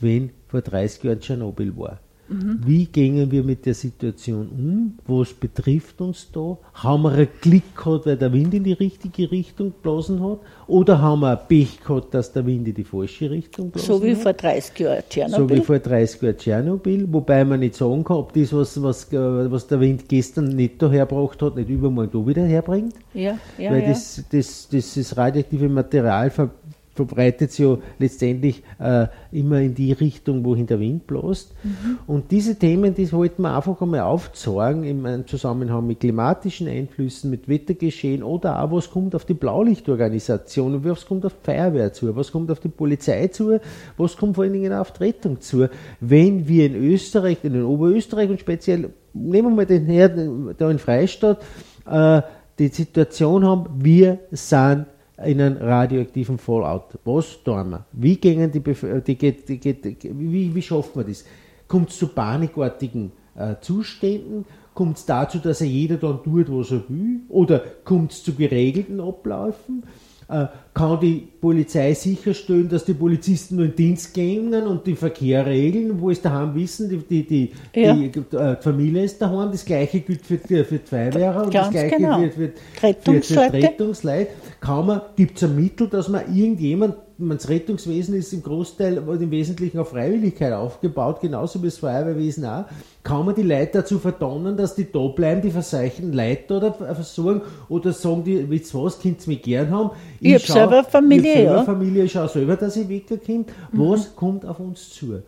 [0.00, 2.00] wenn vor 30 Jahren Tschernobyl war.
[2.28, 4.98] Wie gehen wir mit der Situation um?
[5.06, 6.58] Was betrifft uns da?
[6.74, 10.40] Haben wir einen Klick gehabt, weil der Wind in die richtige Richtung geblasen hat?
[10.66, 14.02] Oder haben wir ein Pech gehabt, dass der Wind in die falsche Richtung geblasen So
[14.02, 14.18] wie hat?
[14.18, 15.62] vor 30 Jahren So wie Tschernobyl.
[15.62, 19.66] vor 30 Jahren Tschernobyl, wobei man nicht sagen kann, ob das, was, was, äh, was
[19.68, 22.94] der Wind gestern nicht da hergebracht hat, nicht übermorgen da wieder herbringt.
[23.14, 23.88] ja, ja, Weil ja.
[23.88, 26.50] Das, das, das, das radioaktive Material ver,
[26.96, 31.54] verbreitet sich ja letztendlich äh, immer in die Richtung, wohin der Wind bläst.
[31.62, 31.98] Mhm.
[32.06, 37.48] Und diese Themen, die wollten wir einfach einmal aufzeigen im Zusammenhang mit klimatischen Einflüssen, mit
[37.48, 42.16] Wettergeschehen oder auch, was kommt auf die Blaulichtorganisation und was kommt auf die Feuerwehr zu,
[42.16, 43.60] was kommt auf die Polizei zu,
[43.96, 45.68] was kommt vor allen Dingen auf die Rettung zu.
[46.00, 50.78] Wenn wir in Österreich, in Oberösterreich und speziell, nehmen wir mal den her, da in
[50.78, 51.42] Freistadt,
[51.86, 52.22] äh,
[52.58, 54.86] die Situation haben, wir sind
[55.24, 56.98] in einem radioaktiven Fallout.
[57.04, 57.86] Was tun wir?
[57.92, 61.24] Wie gehen die, Bef- die, geht, die, geht, wie, wie schafft man das?
[61.68, 64.44] Kommt es zu panikartigen äh, Zuständen?
[64.74, 67.20] Kommt es dazu, dass er jeder dann tut, was er will?
[67.28, 69.84] Oder kommt es zu geregelten Abläufen?
[70.28, 75.46] Äh, kann die Polizei sicherstellen, dass die Polizisten nur in Dienst gehen und den Verkehr
[75.46, 77.94] regeln, wo es daheim wissen, die, die, die, Ja.
[77.94, 81.96] die, äh, die Familie ist daheim, das gleiche gilt für, für Feuerwehrer und das gleiche
[81.96, 82.18] genau.
[82.18, 82.52] für, für,
[83.00, 84.30] für, für Rettungsleute.
[84.60, 88.98] Kann man, gibt es ein Mittel, dass man irgendjemand, man, das Rettungswesen ist im Großteil
[88.98, 92.64] und im Wesentlichen auf Freiwilligkeit aufgebaut, genauso wie das Feuerwehrwesen auch,
[93.02, 97.42] kann man die Leute dazu verdonnen, dass die da bleiben, die verseuchten Leute oder versorgen
[97.68, 99.90] oder sagen die, wisst was, könnt ihr mich gern haben?
[100.20, 101.64] Ich hab schau- selber Familie, ich selber ja.
[101.64, 103.44] Familie, ich schaue selber, dass ich wegkomme.
[103.72, 105.22] Was kommt auf uns zu?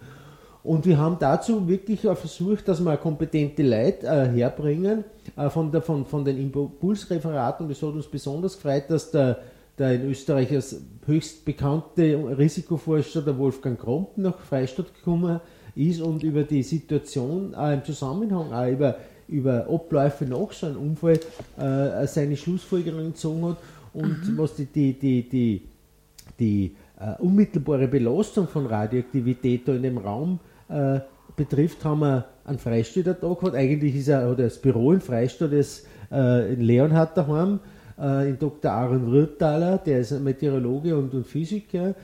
[0.64, 5.04] Und wir haben dazu wirklich versucht, dass wir kompetente Leute äh, herbringen
[5.36, 7.64] äh, von, der, von, von den Impulsreferaten.
[7.64, 9.38] Und es hat uns besonders gefreut, dass der,
[9.78, 15.40] der in Österreich als höchst bekannte Risikoforscher, der Wolfgang Krompen, nach Freistadt gekommen
[15.74, 18.96] ist und über die Situation äh, im Zusammenhang, auch über,
[19.28, 21.20] über Abläufe nach so einem Unfall
[21.58, 23.56] äh, seine Schlussfolgerungen gezogen hat.
[23.94, 25.62] Und was die, die, die, die
[26.38, 31.00] die äh, unmittelbare Belastung von Radioaktivität da in dem Raum äh,
[31.36, 33.56] betrifft, haben wir einen Freistädter-Tag gehabt.
[33.56, 37.60] Eigentlich ist er, hat er das Büro in Freistadt, das äh, in Leonhardt daheim,
[38.00, 38.70] äh, in Dr.
[38.70, 41.94] Aaron Rütthaler, der ist ein Meteorologe und, und Physiker.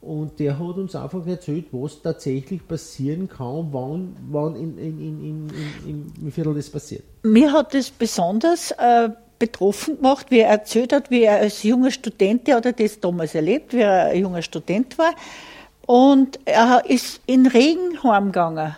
[0.00, 5.50] Und der hat uns einfach erzählt, was tatsächlich passieren kann, wann, wann in, in, in,
[5.86, 7.04] in, im Viertel das passiert.
[7.22, 11.90] Mir hat es besonders äh, betroffen gemacht, wie er erzählt hat, wie er als junger
[11.90, 15.14] Student, der hat das damals erlebt, wie er ein junger Student war.
[15.86, 18.76] Und er ist in Regen heimgegangen.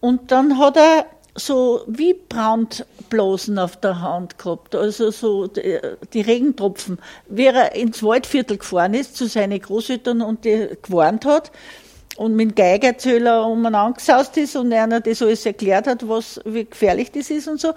[0.00, 1.06] Und dann hat er
[1.36, 5.78] so wie Brandblasen auf der Hand gehabt, also so die,
[6.12, 6.98] die Regentropfen.
[7.28, 11.52] Wie er ins Waldviertel gefahren ist zu seinen Großeltern und die gewarnt hat
[12.16, 16.64] und mit dem Geigerzähler umeinander gesaust ist und einer das alles erklärt hat, was, wie
[16.64, 17.72] gefährlich das ist und so.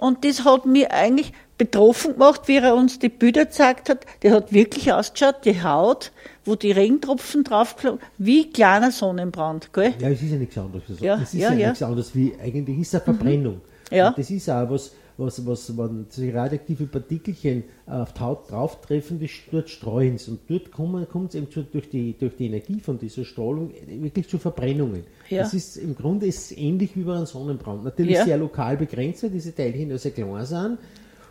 [0.00, 4.06] Und das hat mich eigentlich betroffen gemacht, wie er uns die Bilder gezeigt hat.
[4.22, 6.10] Der hat wirklich ausgeschaut, die Haut,
[6.46, 9.92] wo die Regentropfen draufgekommen, wie kleiner Sonnenbrand, gell?
[9.98, 11.00] Ja, es ist ja nichts anderes.
[11.00, 11.68] Ja, es ist ja, ja, ja.
[11.68, 13.60] nichts anderes wie, eigentlich ist es eine Verbrennung.
[13.90, 14.08] Ja.
[14.08, 19.20] Und das ist auch was, was, was, wenn sich radioaktive Partikelchen auf die Haut drauftreffen,
[19.20, 20.32] das dort streuen sie.
[20.32, 24.28] Und dort kommt es eben zu, durch, die, durch die Energie von dieser Strahlung wirklich
[24.28, 25.04] zu Verbrennungen.
[25.28, 25.42] Ja.
[25.42, 27.84] Das ist im Grunde ist ähnlich wie bei einem Sonnenbrand.
[27.84, 28.24] Natürlich Ja.
[28.24, 30.78] sehr lokal begrenzt, weil diese Teilchen ja sehr klein sind.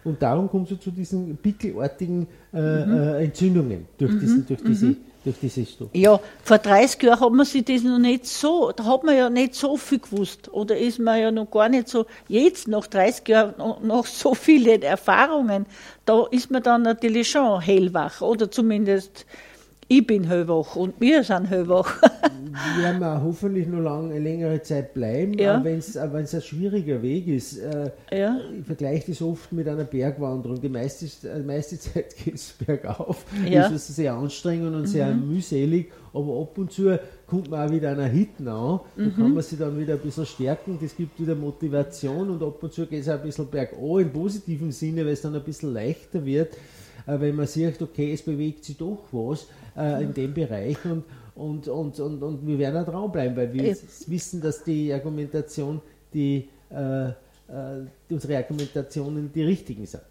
[0.05, 2.93] Und darum kommt es zu diesen pickelartigen äh, Mhm.
[2.93, 5.89] äh, Entzündungen durch, diesen, durch, diese, durch diese Stoff.
[5.93, 9.29] Ja, vor 30 Jahren hat man sich das noch nicht so, da hat man ja
[9.29, 10.51] nicht so viel gewusst.
[10.51, 14.33] Oder ist man ja noch gar nicht so, jetzt nach 30 Jahren noch, noch so
[14.33, 15.65] viele Erfahrungen,
[16.05, 18.21] da ist man dann natürlich schon hellwach.
[18.21, 19.25] Oder zumindest
[19.91, 21.99] ich bin hellwach und wir sind hellwach.
[22.79, 25.63] werden wir hoffentlich noch lang, eine längere Zeit bleiben, Ja.
[25.63, 27.57] wenn es ein schwieriger Weg ist.
[27.57, 28.37] Äh, Ja.
[28.59, 30.61] Ich vergleiche das oft mit einer Bergwanderung.
[30.61, 33.25] Die meiste, äh, meiste Zeit geht es bergauf.
[33.49, 33.63] Ja.
[33.63, 37.89] Das ist sehr anstrengend und sehr mühselig, aber ab und zu kommt man auch wieder
[37.89, 38.79] einer Hitten an.
[38.95, 40.77] Da kann man sich dann wieder ein bisschen stärken.
[40.81, 44.11] Das gibt wieder Motivation und ab und zu geht es auch ein bisschen bergab im
[44.11, 46.55] positiven Sinne, weil es dann ein bisschen leichter wird
[47.17, 49.47] wenn man sieht, okay, es bewegt sich doch was
[49.77, 51.03] äh, in dem Bereich und,
[51.35, 53.75] und, und, und, und wir werden auch dranbleiben, weil wir
[54.07, 55.81] wissen, dass die Argumentation,
[56.13, 57.13] die, äh, äh,
[58.09, 60.03] unsere Argumentationen die richtigen sind.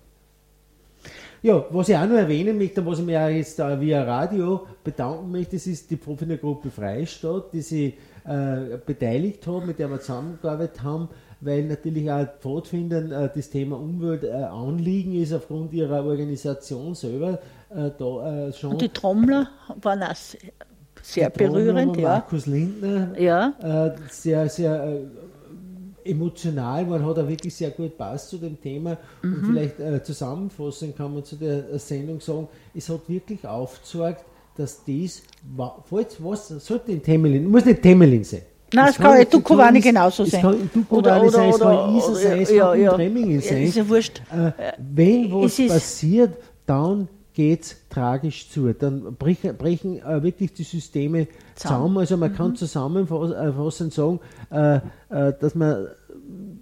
[1.40, 5.30] Ja, was ich auch noch erwähnen möchte, was ich mir auch jetzt via Radio bedanken
[5.30, 7.94] möchte, das ist die Profinergruppe Freistadt, die sich
[8.24, 11.08] äh, beteiligt hat, mit der wir zusammengearbeitet haben,
[11.40, 17.38] weil natürlich auch Pfadfindern äh, das Thema Umwelt äh, Anliegen ist, aufgrund ihrer Organisation selber
[17.70, 18.72] äh, da äh, schon.
[18.72, 19.48] Und die Trommler
[19.82, 20.40] waren auch sehr,
[21.02, 22.08] sehr berührend, ja.
[22.08, 28.30] Markus Lindner, Ja, äh, sehr, sehr äh, emotional, man hat auch wirklich sehr gut passt
[28.30, 29.34] zu dem Thema Mhm.
[29.34, 34.24] und vielleicht äh, zusammenfassend kann man zu der Sendung sagen, es hat wirklich aufgezeigt,
[34.56, 35.22] dass das,
[35.56, 38.42] wa- falls was, sollte in Temelin, muss nicht Temelin sein.
[38.74, 40.42] Nein, es kann Dukovany Tunis- genauso es sein.
[40.42, 42.90] kann in Oder- Dukovany oder- sein, es kann oder- sein, es ja, kann ja.
[42.90, 43.62] in Tremmingen sein.
[43.62, 44.22] Ist ja wurscht.
[44.30, 48.72] Äh, wenn was es passiert, dann geht es tragisch zu.
[48.74, 51.98] Dann brechen, brechen äh, wirklich die Systeme zusammen.
[51.98, 52.36] Also man Mhm.
[52.36, 54.76] kann zusammenfassend sagen, äh,
[55.08, 55.86] äh, dass, man,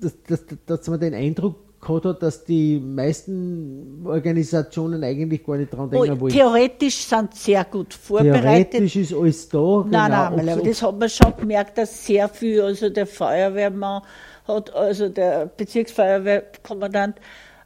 [0.00, 1.56] dass, dass, dass man den Eindruck
[1.86, 6.32] gehabt hat, dass die meisten Organisationen eigentlich gar nicht dran Oh, denken wollen.
[6.32, 8.70] theoretisch sind sie sehr gut vorbereitet.
[8.72, 9.58] Theoretisch ist alles da.
[9.88, 10.36] Nein, genau.
[10.36, 14.02] nein, aber Ob's- das hat man schon gemerkt, dass sehr viel, also der Feuerwehrmann
[14.46, 17.16] hat, also der Bezirksfeuerwehrkommandant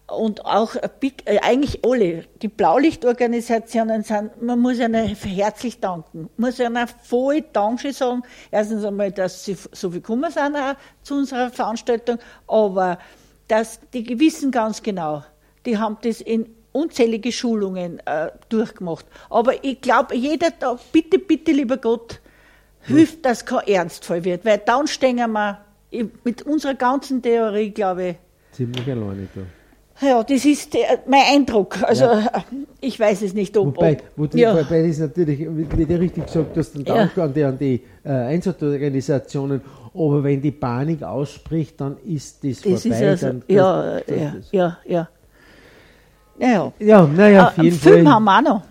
[0.09, 6.29] und auch äh, eigentlich alle, die Blaulichtorganisationen sind, man muss ihnen herzlich danken.
[6.37, 8.23] Man muss ihnen voll Dankeschön sagen.
[8.51, 10.57] Erstens einmal, dass sie so viel gekommen sind
[11.03, 12.19] zu unserer Veranstaltung,
[12.49, 12.99] aber
[13.51, 15.25] dass die wissen ganz genau,
[15.67, 19.05] die haben das in unzählige Schulungen äh, durchgemacht.
[19.29, 22.21] Aber ich glaube, jeder Tag, bitte, bitte, lieber Gott,
[22.83, 25.59] hilft, dass kein Ernstfall wird, weil dann stehen wir
[26.25, 28.17] mit unserer ganzen Theorie, glaube ich,
[28.53, 30.07] Ziemlich alleine da.
[30.07, 31.83] ja, das ist der, mein Eindruck.
[31.83, 32.45] Also Ja.
[32.81, 33.77] ich weiß es nicht, ob.
[33.77, 34.55] Wobei, ob wo die, ja.
[34.57, 36.95] wobei das natürlich, wie du richtig gesagt hast, dann Ja.
[36.95, 39.61] Dank an die, an die äh, Einsatzorganisationen,
[39.95, 42.77] aber wenn die Panik ausspricht, dann ist das, vorbei.
[42.77, 45.09] ist also, dann, ja, das- das- ja, das- ja, ja.
[46.39, 46.73] Naja.
[46.79, 48.15] Ja, naja, auf Äh, jeden Film Fall.
[48.15, 48.63] haben wir auch noch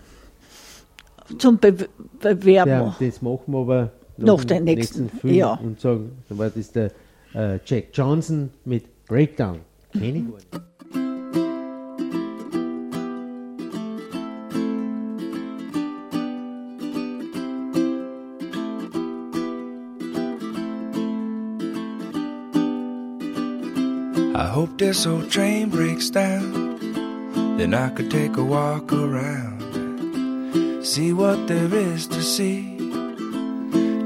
[1.38, 1.74] zum Be
[2.20, 2.70] Bewerben.
[2.70, 5.52] Ja, das machen wir aber Nach dem dem nächsten, Film ja.
[5.54, 6.90] und sagen, da war das der
[7.34, 9.60] äh, Jack Johnson mit Breakdown.
[9.92, 10.60] Kenn ich
[24.80, 26.78] this old train breaks down.
[27.58, 29.60] Then I could take a walk around.
[30.82, 32.78] See what there is to see.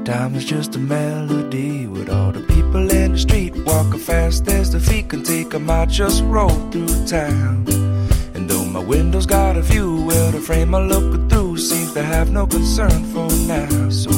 [0.03, 4.73] Time is just a melody with all the people in the street walking fast as
[4.73, 5.69] the feet can take 'em.
[5.69, 7.63] I just roll through town.
[8.33, 12.03] And though my window's got a view, well, the frame I'm looking through seems to
[12.03, 13.89] have no concern for now.
[13.89, 14.11] So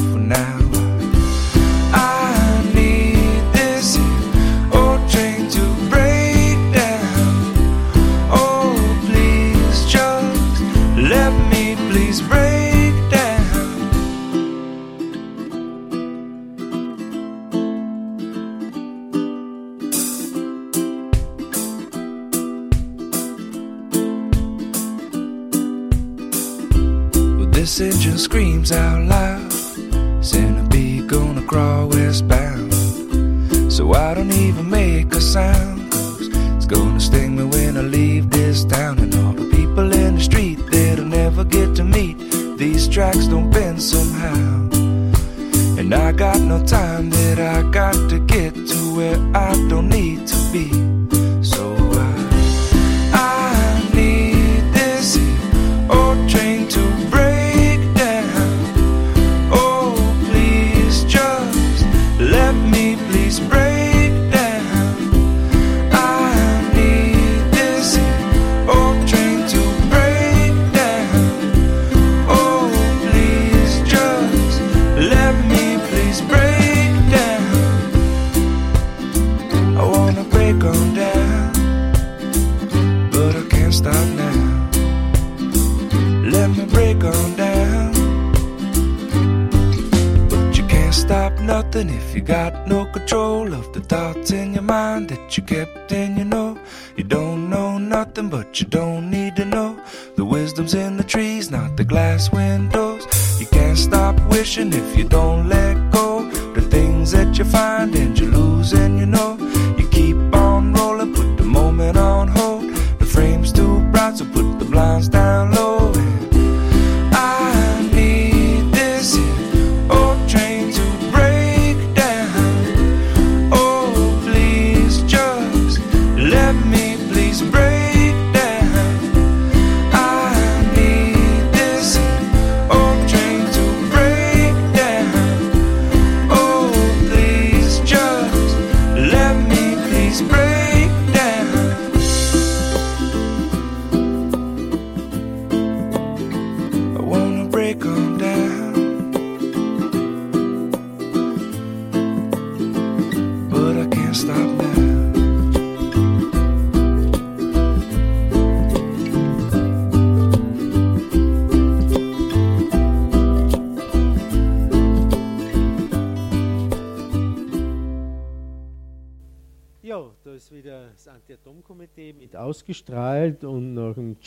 [95.36, 96.58] you kept in your know.
[96.96, 99.78] You don't know nothing, but you don't need to know.
[100.16, 102.77] The wisdom's in the trees, not the glass windows.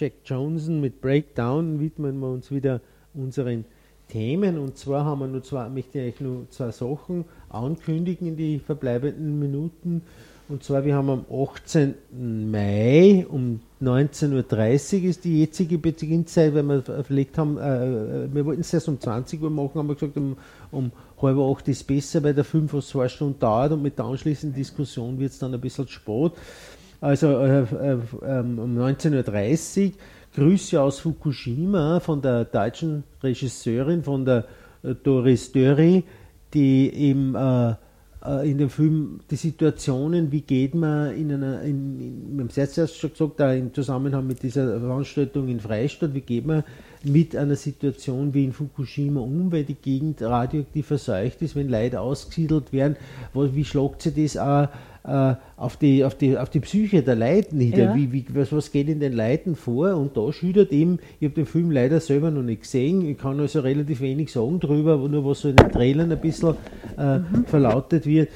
[0.02, 2.82] Jack Johnson mit Breakdown widmen wir uns wieder
[3.14, 3.66] unseren
[4.08, 4.58] Themen.
[4.58, 9.38] Und zwar haben wir nur zwei, möchte ich nur zwei Sachen ankündigen in die verbleibenden
[9.38, 10.02] Minuten.
[10.50, 11.94] Und zwar, wir haben am 18.
[12.50, 18.62] Mai um 19.30 Uhr ist die jetzige Beginnzeit, weil wir verlegt haben, äh, wir wollten
[18.62, 20.36] es erst um 20 Uhr machen, haben wir gesagt, um,
[20.72, 20.92] um
[21.22, 24.58] halb acht ist besser, weil der Film fast zwei Stunden dauert und mit der anschließenden
[24.58, 26.32] Diskussion wird es dann ein bisschen spät.
[27.02, 29.92] Also äh, äh, ähm, um 19.30 Uhr
[30.36, 34.46] Grüße aus Fukushima von der deutschen Regisseurin, von der
[34.84, 36.04] äh, Doris Dörri,
[36.54, 37.74] die eben äh,
[38.24, 42.50] äh, in dem Film die Situationen, wie geht man in einer, in, in, wir haben
[42.50, 46.46] es jetzt erst schon gesagt, da im Zusammenhang mit dieser Veranstaltung in Freistadt, wie geht
[46.46, 46.64] man
[47.04, 52.00] mit einer Situation wie in Fukushima um, weil die Gegend radioaktiv verseucht ist, wenn Leute
[52.00, 52.96] ausgesiedelt werden,
[53.34, 54.70] wo, wie schlagt sich das auch
[55.04, 57.84] äh, auf, die, auf, die, auf die Psyche der Leute nieder?
[57.84, 57.96] Ja.
[57.96, 59.96] Wie, wie, was, was geht in den Leuten vor?
[59.96, 63.40] Und da schildert eben, ich habe den Film leider selber noch nicht gesehen, ich kann
[63.40, 66.56] also relativ wenig sagen drüber, nur was so in den Trailern ein bisschen
[66.98, 68.30] äh, verlautet wird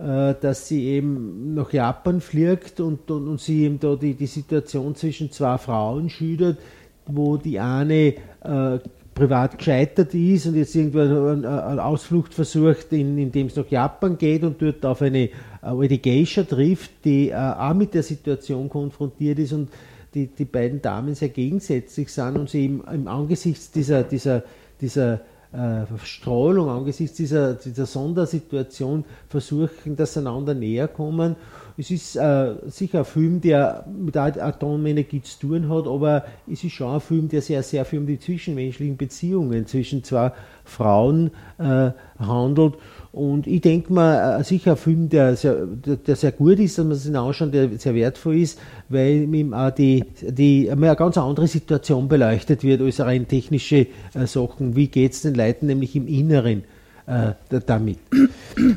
[0.00, 4.26] äh, dass sie eben nach Japan fliegt und, und, und sie eben da die, die
[4.26, 6.58] Situation zwischen zwei Frauen schildert,
[7.06, 8.78] wo die eine äh,
[9.14, 14.16] privat gescheitert ist und jetzt irgendwann eine, eine Ausflucht versucht, in, indem es nach Japan
[14.16, 15.30] geht und dort auf eine äh,
[15.62, 19.68] alte Geisha trifft, die äh, auch mit der Situation konfrontiert ist und
[20.14, 24.42] die, die beiden Damen sehr gegensätzlich sind und sie eben im angesichts dieser, dieser,
[24.80, 25.20] dieser
[25.52, 31.36] äh, Strahlung, angesichts dieser, dieser Sondersituation versuchen, dass sie einander näher kommen.
[31.80, 36.72] Es ist äh, sicher ein Film, der mit Atomenergie zu tun hat, aber es ist
[36.72, 40.30] schon ein Film, der sehr, sehr viel um die zwischenmenschlichen Beziehungen zwischen zwei
[40.62, 42.74] Frauen äh, handelt.
[43.12, 46.84] Und ich denke mal, äh, sicher ein Film, der sehr, der, sehr gut ist, dass
[46.84, 48.58] man sich anschauen, der sehr wertvoll ist,
[48.90, 54.26] weil ihm auch die, die eine ganz andere Situation beleuchtet wird als rein technische äh,
[54.26, 54.76] Sachen.
[54.76, 56.64] Wie geht es den Leuten nämlich im Inneren
[57.06, 57.32] äh,
[57.64, 58.00] damit?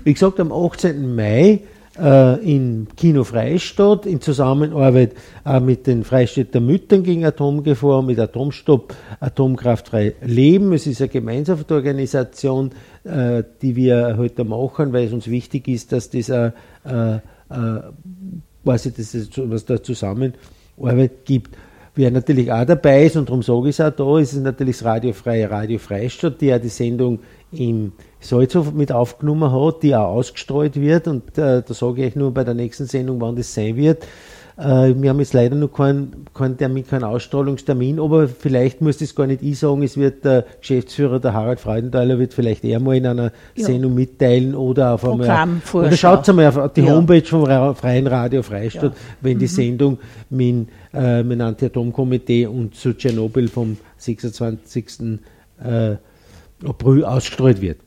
[0.06, 1.14] Wie gesagt, am 18.
[1.14, 1.64] Mai
[2.00, 5.14] äh, im Kino Freistadt in Zusammenarbeit
[5.46, 10.74] äh, mit den Freistädter Müttern gegen Atomgefahr, mit Atomstopp, Atomkraftfrei Leben.
[10.74, 12.72] Es ist eine Gemeinschaftsorganisation,
[13.04, 17.20] äh, die wir heute machen, weil es uns wichtig ist, dass dieser äh, äh,
[18.64, 21.56] quasi das ist, was da Zusammenarbeit gibt.
[21.96, 24.78] wer natürlich auch dabei ist, und darum sage ich es auch da, ist es natürlich
[24.78, 27.20] das Radiofreie Radio Freistadt, die ja die Sendung
[27.58, 31.08] im Salzhof mit aufgenommen hat, die auch ausgestrahlt wird.
[31.08, 34.06] Und äh, da sage ich euch nur bei der nächsten Sendung, wann das sein wird.
[34.56, 39.16] Äh, wir haben jetzt leider noch keinen, keinen Termin, keinen Ausstrahlungstermin, aber vielleicht muss das
[39.16, 42.96] gar nicht ich sagen, es wird der Geschäftsführer, der Harald Freudenthaler, wird vielleicht eher mal
[42.96, 43.66] in einer Ja.
[43.66, 45.50] Sendung mitteilen oder auf einmal.
[45.74, 46.94] Oder schaut mal auf die Ja.
[46.96, 48.90] Homepage vom Ra- Freien Radio Freistadt, Ja.
[48.90, 48.94] Mhm.
[49.22, 49.98] wenn die Sendung
[50.30, 55.20] mit, äh, mit dem Anti-Atom-Komitee und zu Tschernobyl vom 26.
[55.64, 55.96] Äh,
[56.68, 57.78] April ausgestrahlt wird.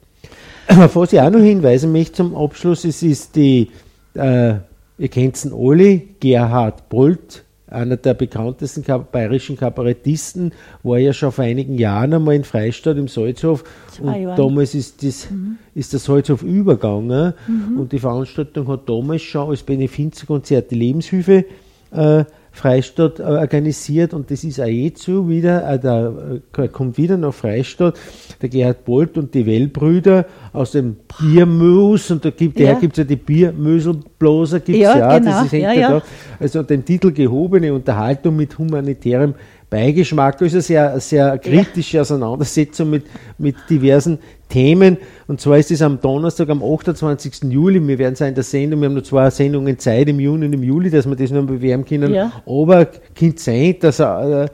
[0.69, 3.71] Auf was ich auch noch hinweisen möchte zum Abschluss, es ist die,
[4.15, 4.55] äh,
[4.99, 10.53] ihr kennt ihn alle, Gerhard Bolt, einer der bekanntesten bayerischen Kabarettisten,
[10.83, 13.65] war ja schon vor einigen Jahren einmal in Freistadt im Salzhof
[14.01, 14.37] und Jahren.
[14.37, 15.29] damals ist, das,
[15.75, 17.35] ist der Salzhof übergegangen
[17.77, 21.45] und die Veranstaltung hat damals schon als Benefizkonzert die Lebenshilfe
[21.91, 22.25] äh,
[22.57, 26.13] Freistadt äh, organisiert und das ist auch jetzt so wieder, äh, da
[26.57, 27.99] äh, kommt wieder nach Freistadt
[28.41, 32.79] der Gerhard Bolt und die Wellbrüder aus dem Biermus und da gibt, Ja.
[32.81, 35.91] es ja die Biermöselbloser, gibt es Ja, ja, genau, das ist ja, ja.
[35.91, 36.03] da.
[36.41, 39.35] Also den Titel gehobene Unterhaltung mit humanitärem
[39.69, 43.05] Beigeschmack, also sehr, sehr kritische Auseinandersetzung mit,
[43.39, 44.97] mit diversen Themen.
[45.27, 47.45] Und zwar ist es am Donnerstag, am 28.
[47.51, 47.87] Juli.
[47.87, 50.53] Wir werden es in der Sendung, wir haben noch zwei Sendungen Zeit im Juni und
[50.53, 52.15] im Juli, dass wir das noch bewerben können.
[52.15, 52.31] Ja.
[52.47, 52.87] Aber
[53.19, 54.47] könnte sein, dass äh,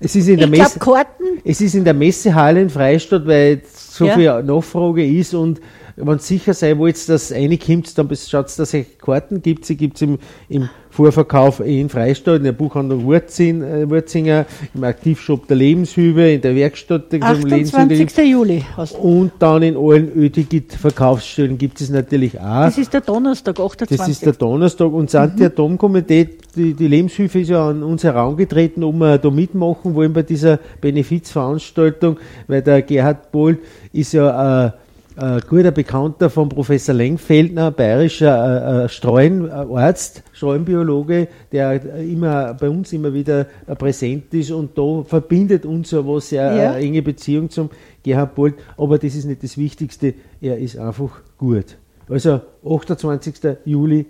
[0.00, 1.42] es ist in der Ich glaube, Messe.
[1.44, 4.14] Es ist in der Messehalle in Freistadt, weil so Ja.
[4.14, 5.60] viel Nachfrage ist und
[6.00, 9.64] wenn sicher sein wollt, dass reinkommt, dann schaut dass es Karten gibt.
[9.64, 10.18] Sie gibt es im,
[10.48, 16.40] im Vorverkauf in Freistadt, in der Buchhandlung Wurzin, äh, Wurzinger, im Aktivshop der Lebenshübe, in
[16.40, 18.16] der Werkstatt der 28.
[18.18, 18.64] Juli.
[19.00, 22.64] Und dann in allen Ötigit-Verkaufsstellen gibt es natürlich auch.
[22.64, 23.96] Das ist der Donnerstag, 28.
[23.96, 28.82] Das ist der Donnerstag und das Anti-Atom-Komitee, die, die Lebenshilfe ist ja an uns herangetreten,
[28.82, 33.58] um wir da mitmachen wollen bei dieser Benefizveranstaltung, weil der Gerhard Bohl
[33.92, 34.70] ist ja äh,
[35.18, 42.68] ein guter Bekannter von Professor Lengfeldner, bayerischer äh, äh, Streuenarzt, Streuenbiologe, der äh, immer bei
[42.68, 46.74] uns immer wieder äh, präsent ist und da verbindet uns ja was sehr Ja.
[46.76, 47.70] äh, enge Beziehung zum
[48.02, 51.76] Gerhard Bolt, aber das ist nicht das Wichtigste, er ist einfach gut.
[52.08, 53.34] Also 28.
[53.64, 54.06] Juli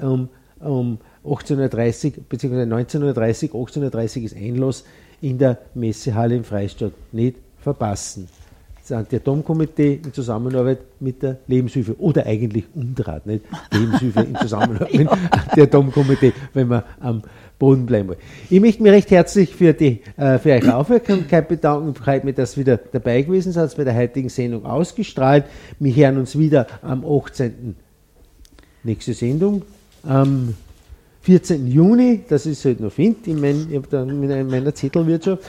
[0.00, 0.28] um,
[0.60, 2.62] um 18.30 bzw.
[2.62, 4.84] 19.30 18.30 ist Einlass
[5.20, 6.92] in der Messehalle in Freistadt.
[7.12, 8.28] Nicht verpassen.
[8.88, 15.10] Das Anti-Atom-Komitee in Zusammenarbeit mit der Lebenshilfe oder eigentlich Umdraht, nicht Lebenshilfe in Zusammenarbeit mit
[15.10, 17.22] dem Anti-Atom-Komitee, wenn wir am
[17.58, 18.18] Boden bleiben wollen.
[18.48, 21.94] Ich möchte mich recht herzlich für, die, äh, für eure Aufmerksamkeit bedanken.
[21.94, 25.44] Freut mich, dass ihr wieder dabei gewesen seid bei der heutigen Sendung ausgestrahlt.
[25.78, 27.76] Wir hören uns wieder am 18.
[28.84, 29.62] Nächste Sendung
[30.02, 30.54] am
[31.28, 31.66] 14.
[31.66, 33.82] Juni, das ist halt noch Wind, in, mein, in
[34.18, 35.42] meiner- in meiner Zettelwirtschaft.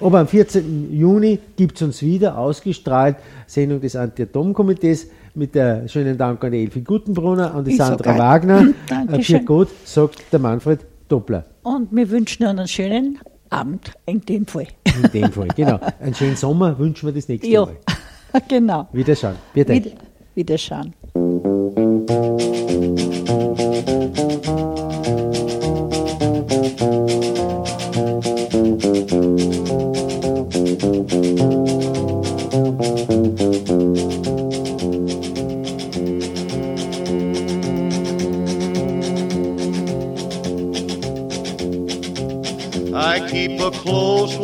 [0.00, 0.90] Aber am 14.
[0.92, 3.14] Juni gibt es uns wieder ausgestrahlt,
[3.46, 5.06] Sendung des Anti-Atom-Komitees
[5.36, 8.62] mit der schönen Dank an die Elfi Gutenbrunner, an die Ich Sandra auch- Wagner.
[8.62, 9.44] Äh, Dankeschön.
[9.44, 11.44] Gott, sagt der Manfred Doppler.
[11.62, 13.20] Und wir wünschen Ihnen einen schönen
[13.50, 14.66] Abend in dem Fall.
[15.04, 15.78] In dem Fall, genau.
[16.00, 17.76] Einen schönen Sommer wünschen wir das nächste Ja, Mal.
[18.48, 18.88] genau.
[18.92, 19.36] Wiederschauen.
[19.54, 19.74] Bitte.
[19.74, 19.90] Wieder,
[20.34, 20.92] wiederschauen.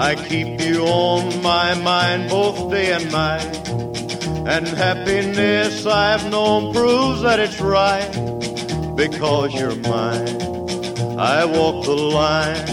[0.00, 3.68] I keep you on my mind both day and night.
[4.48, 8.10] And happiness I've known proves that it's right
[8.96, 10.40] because you're mine.
[11.18, 12.69] I walk the line.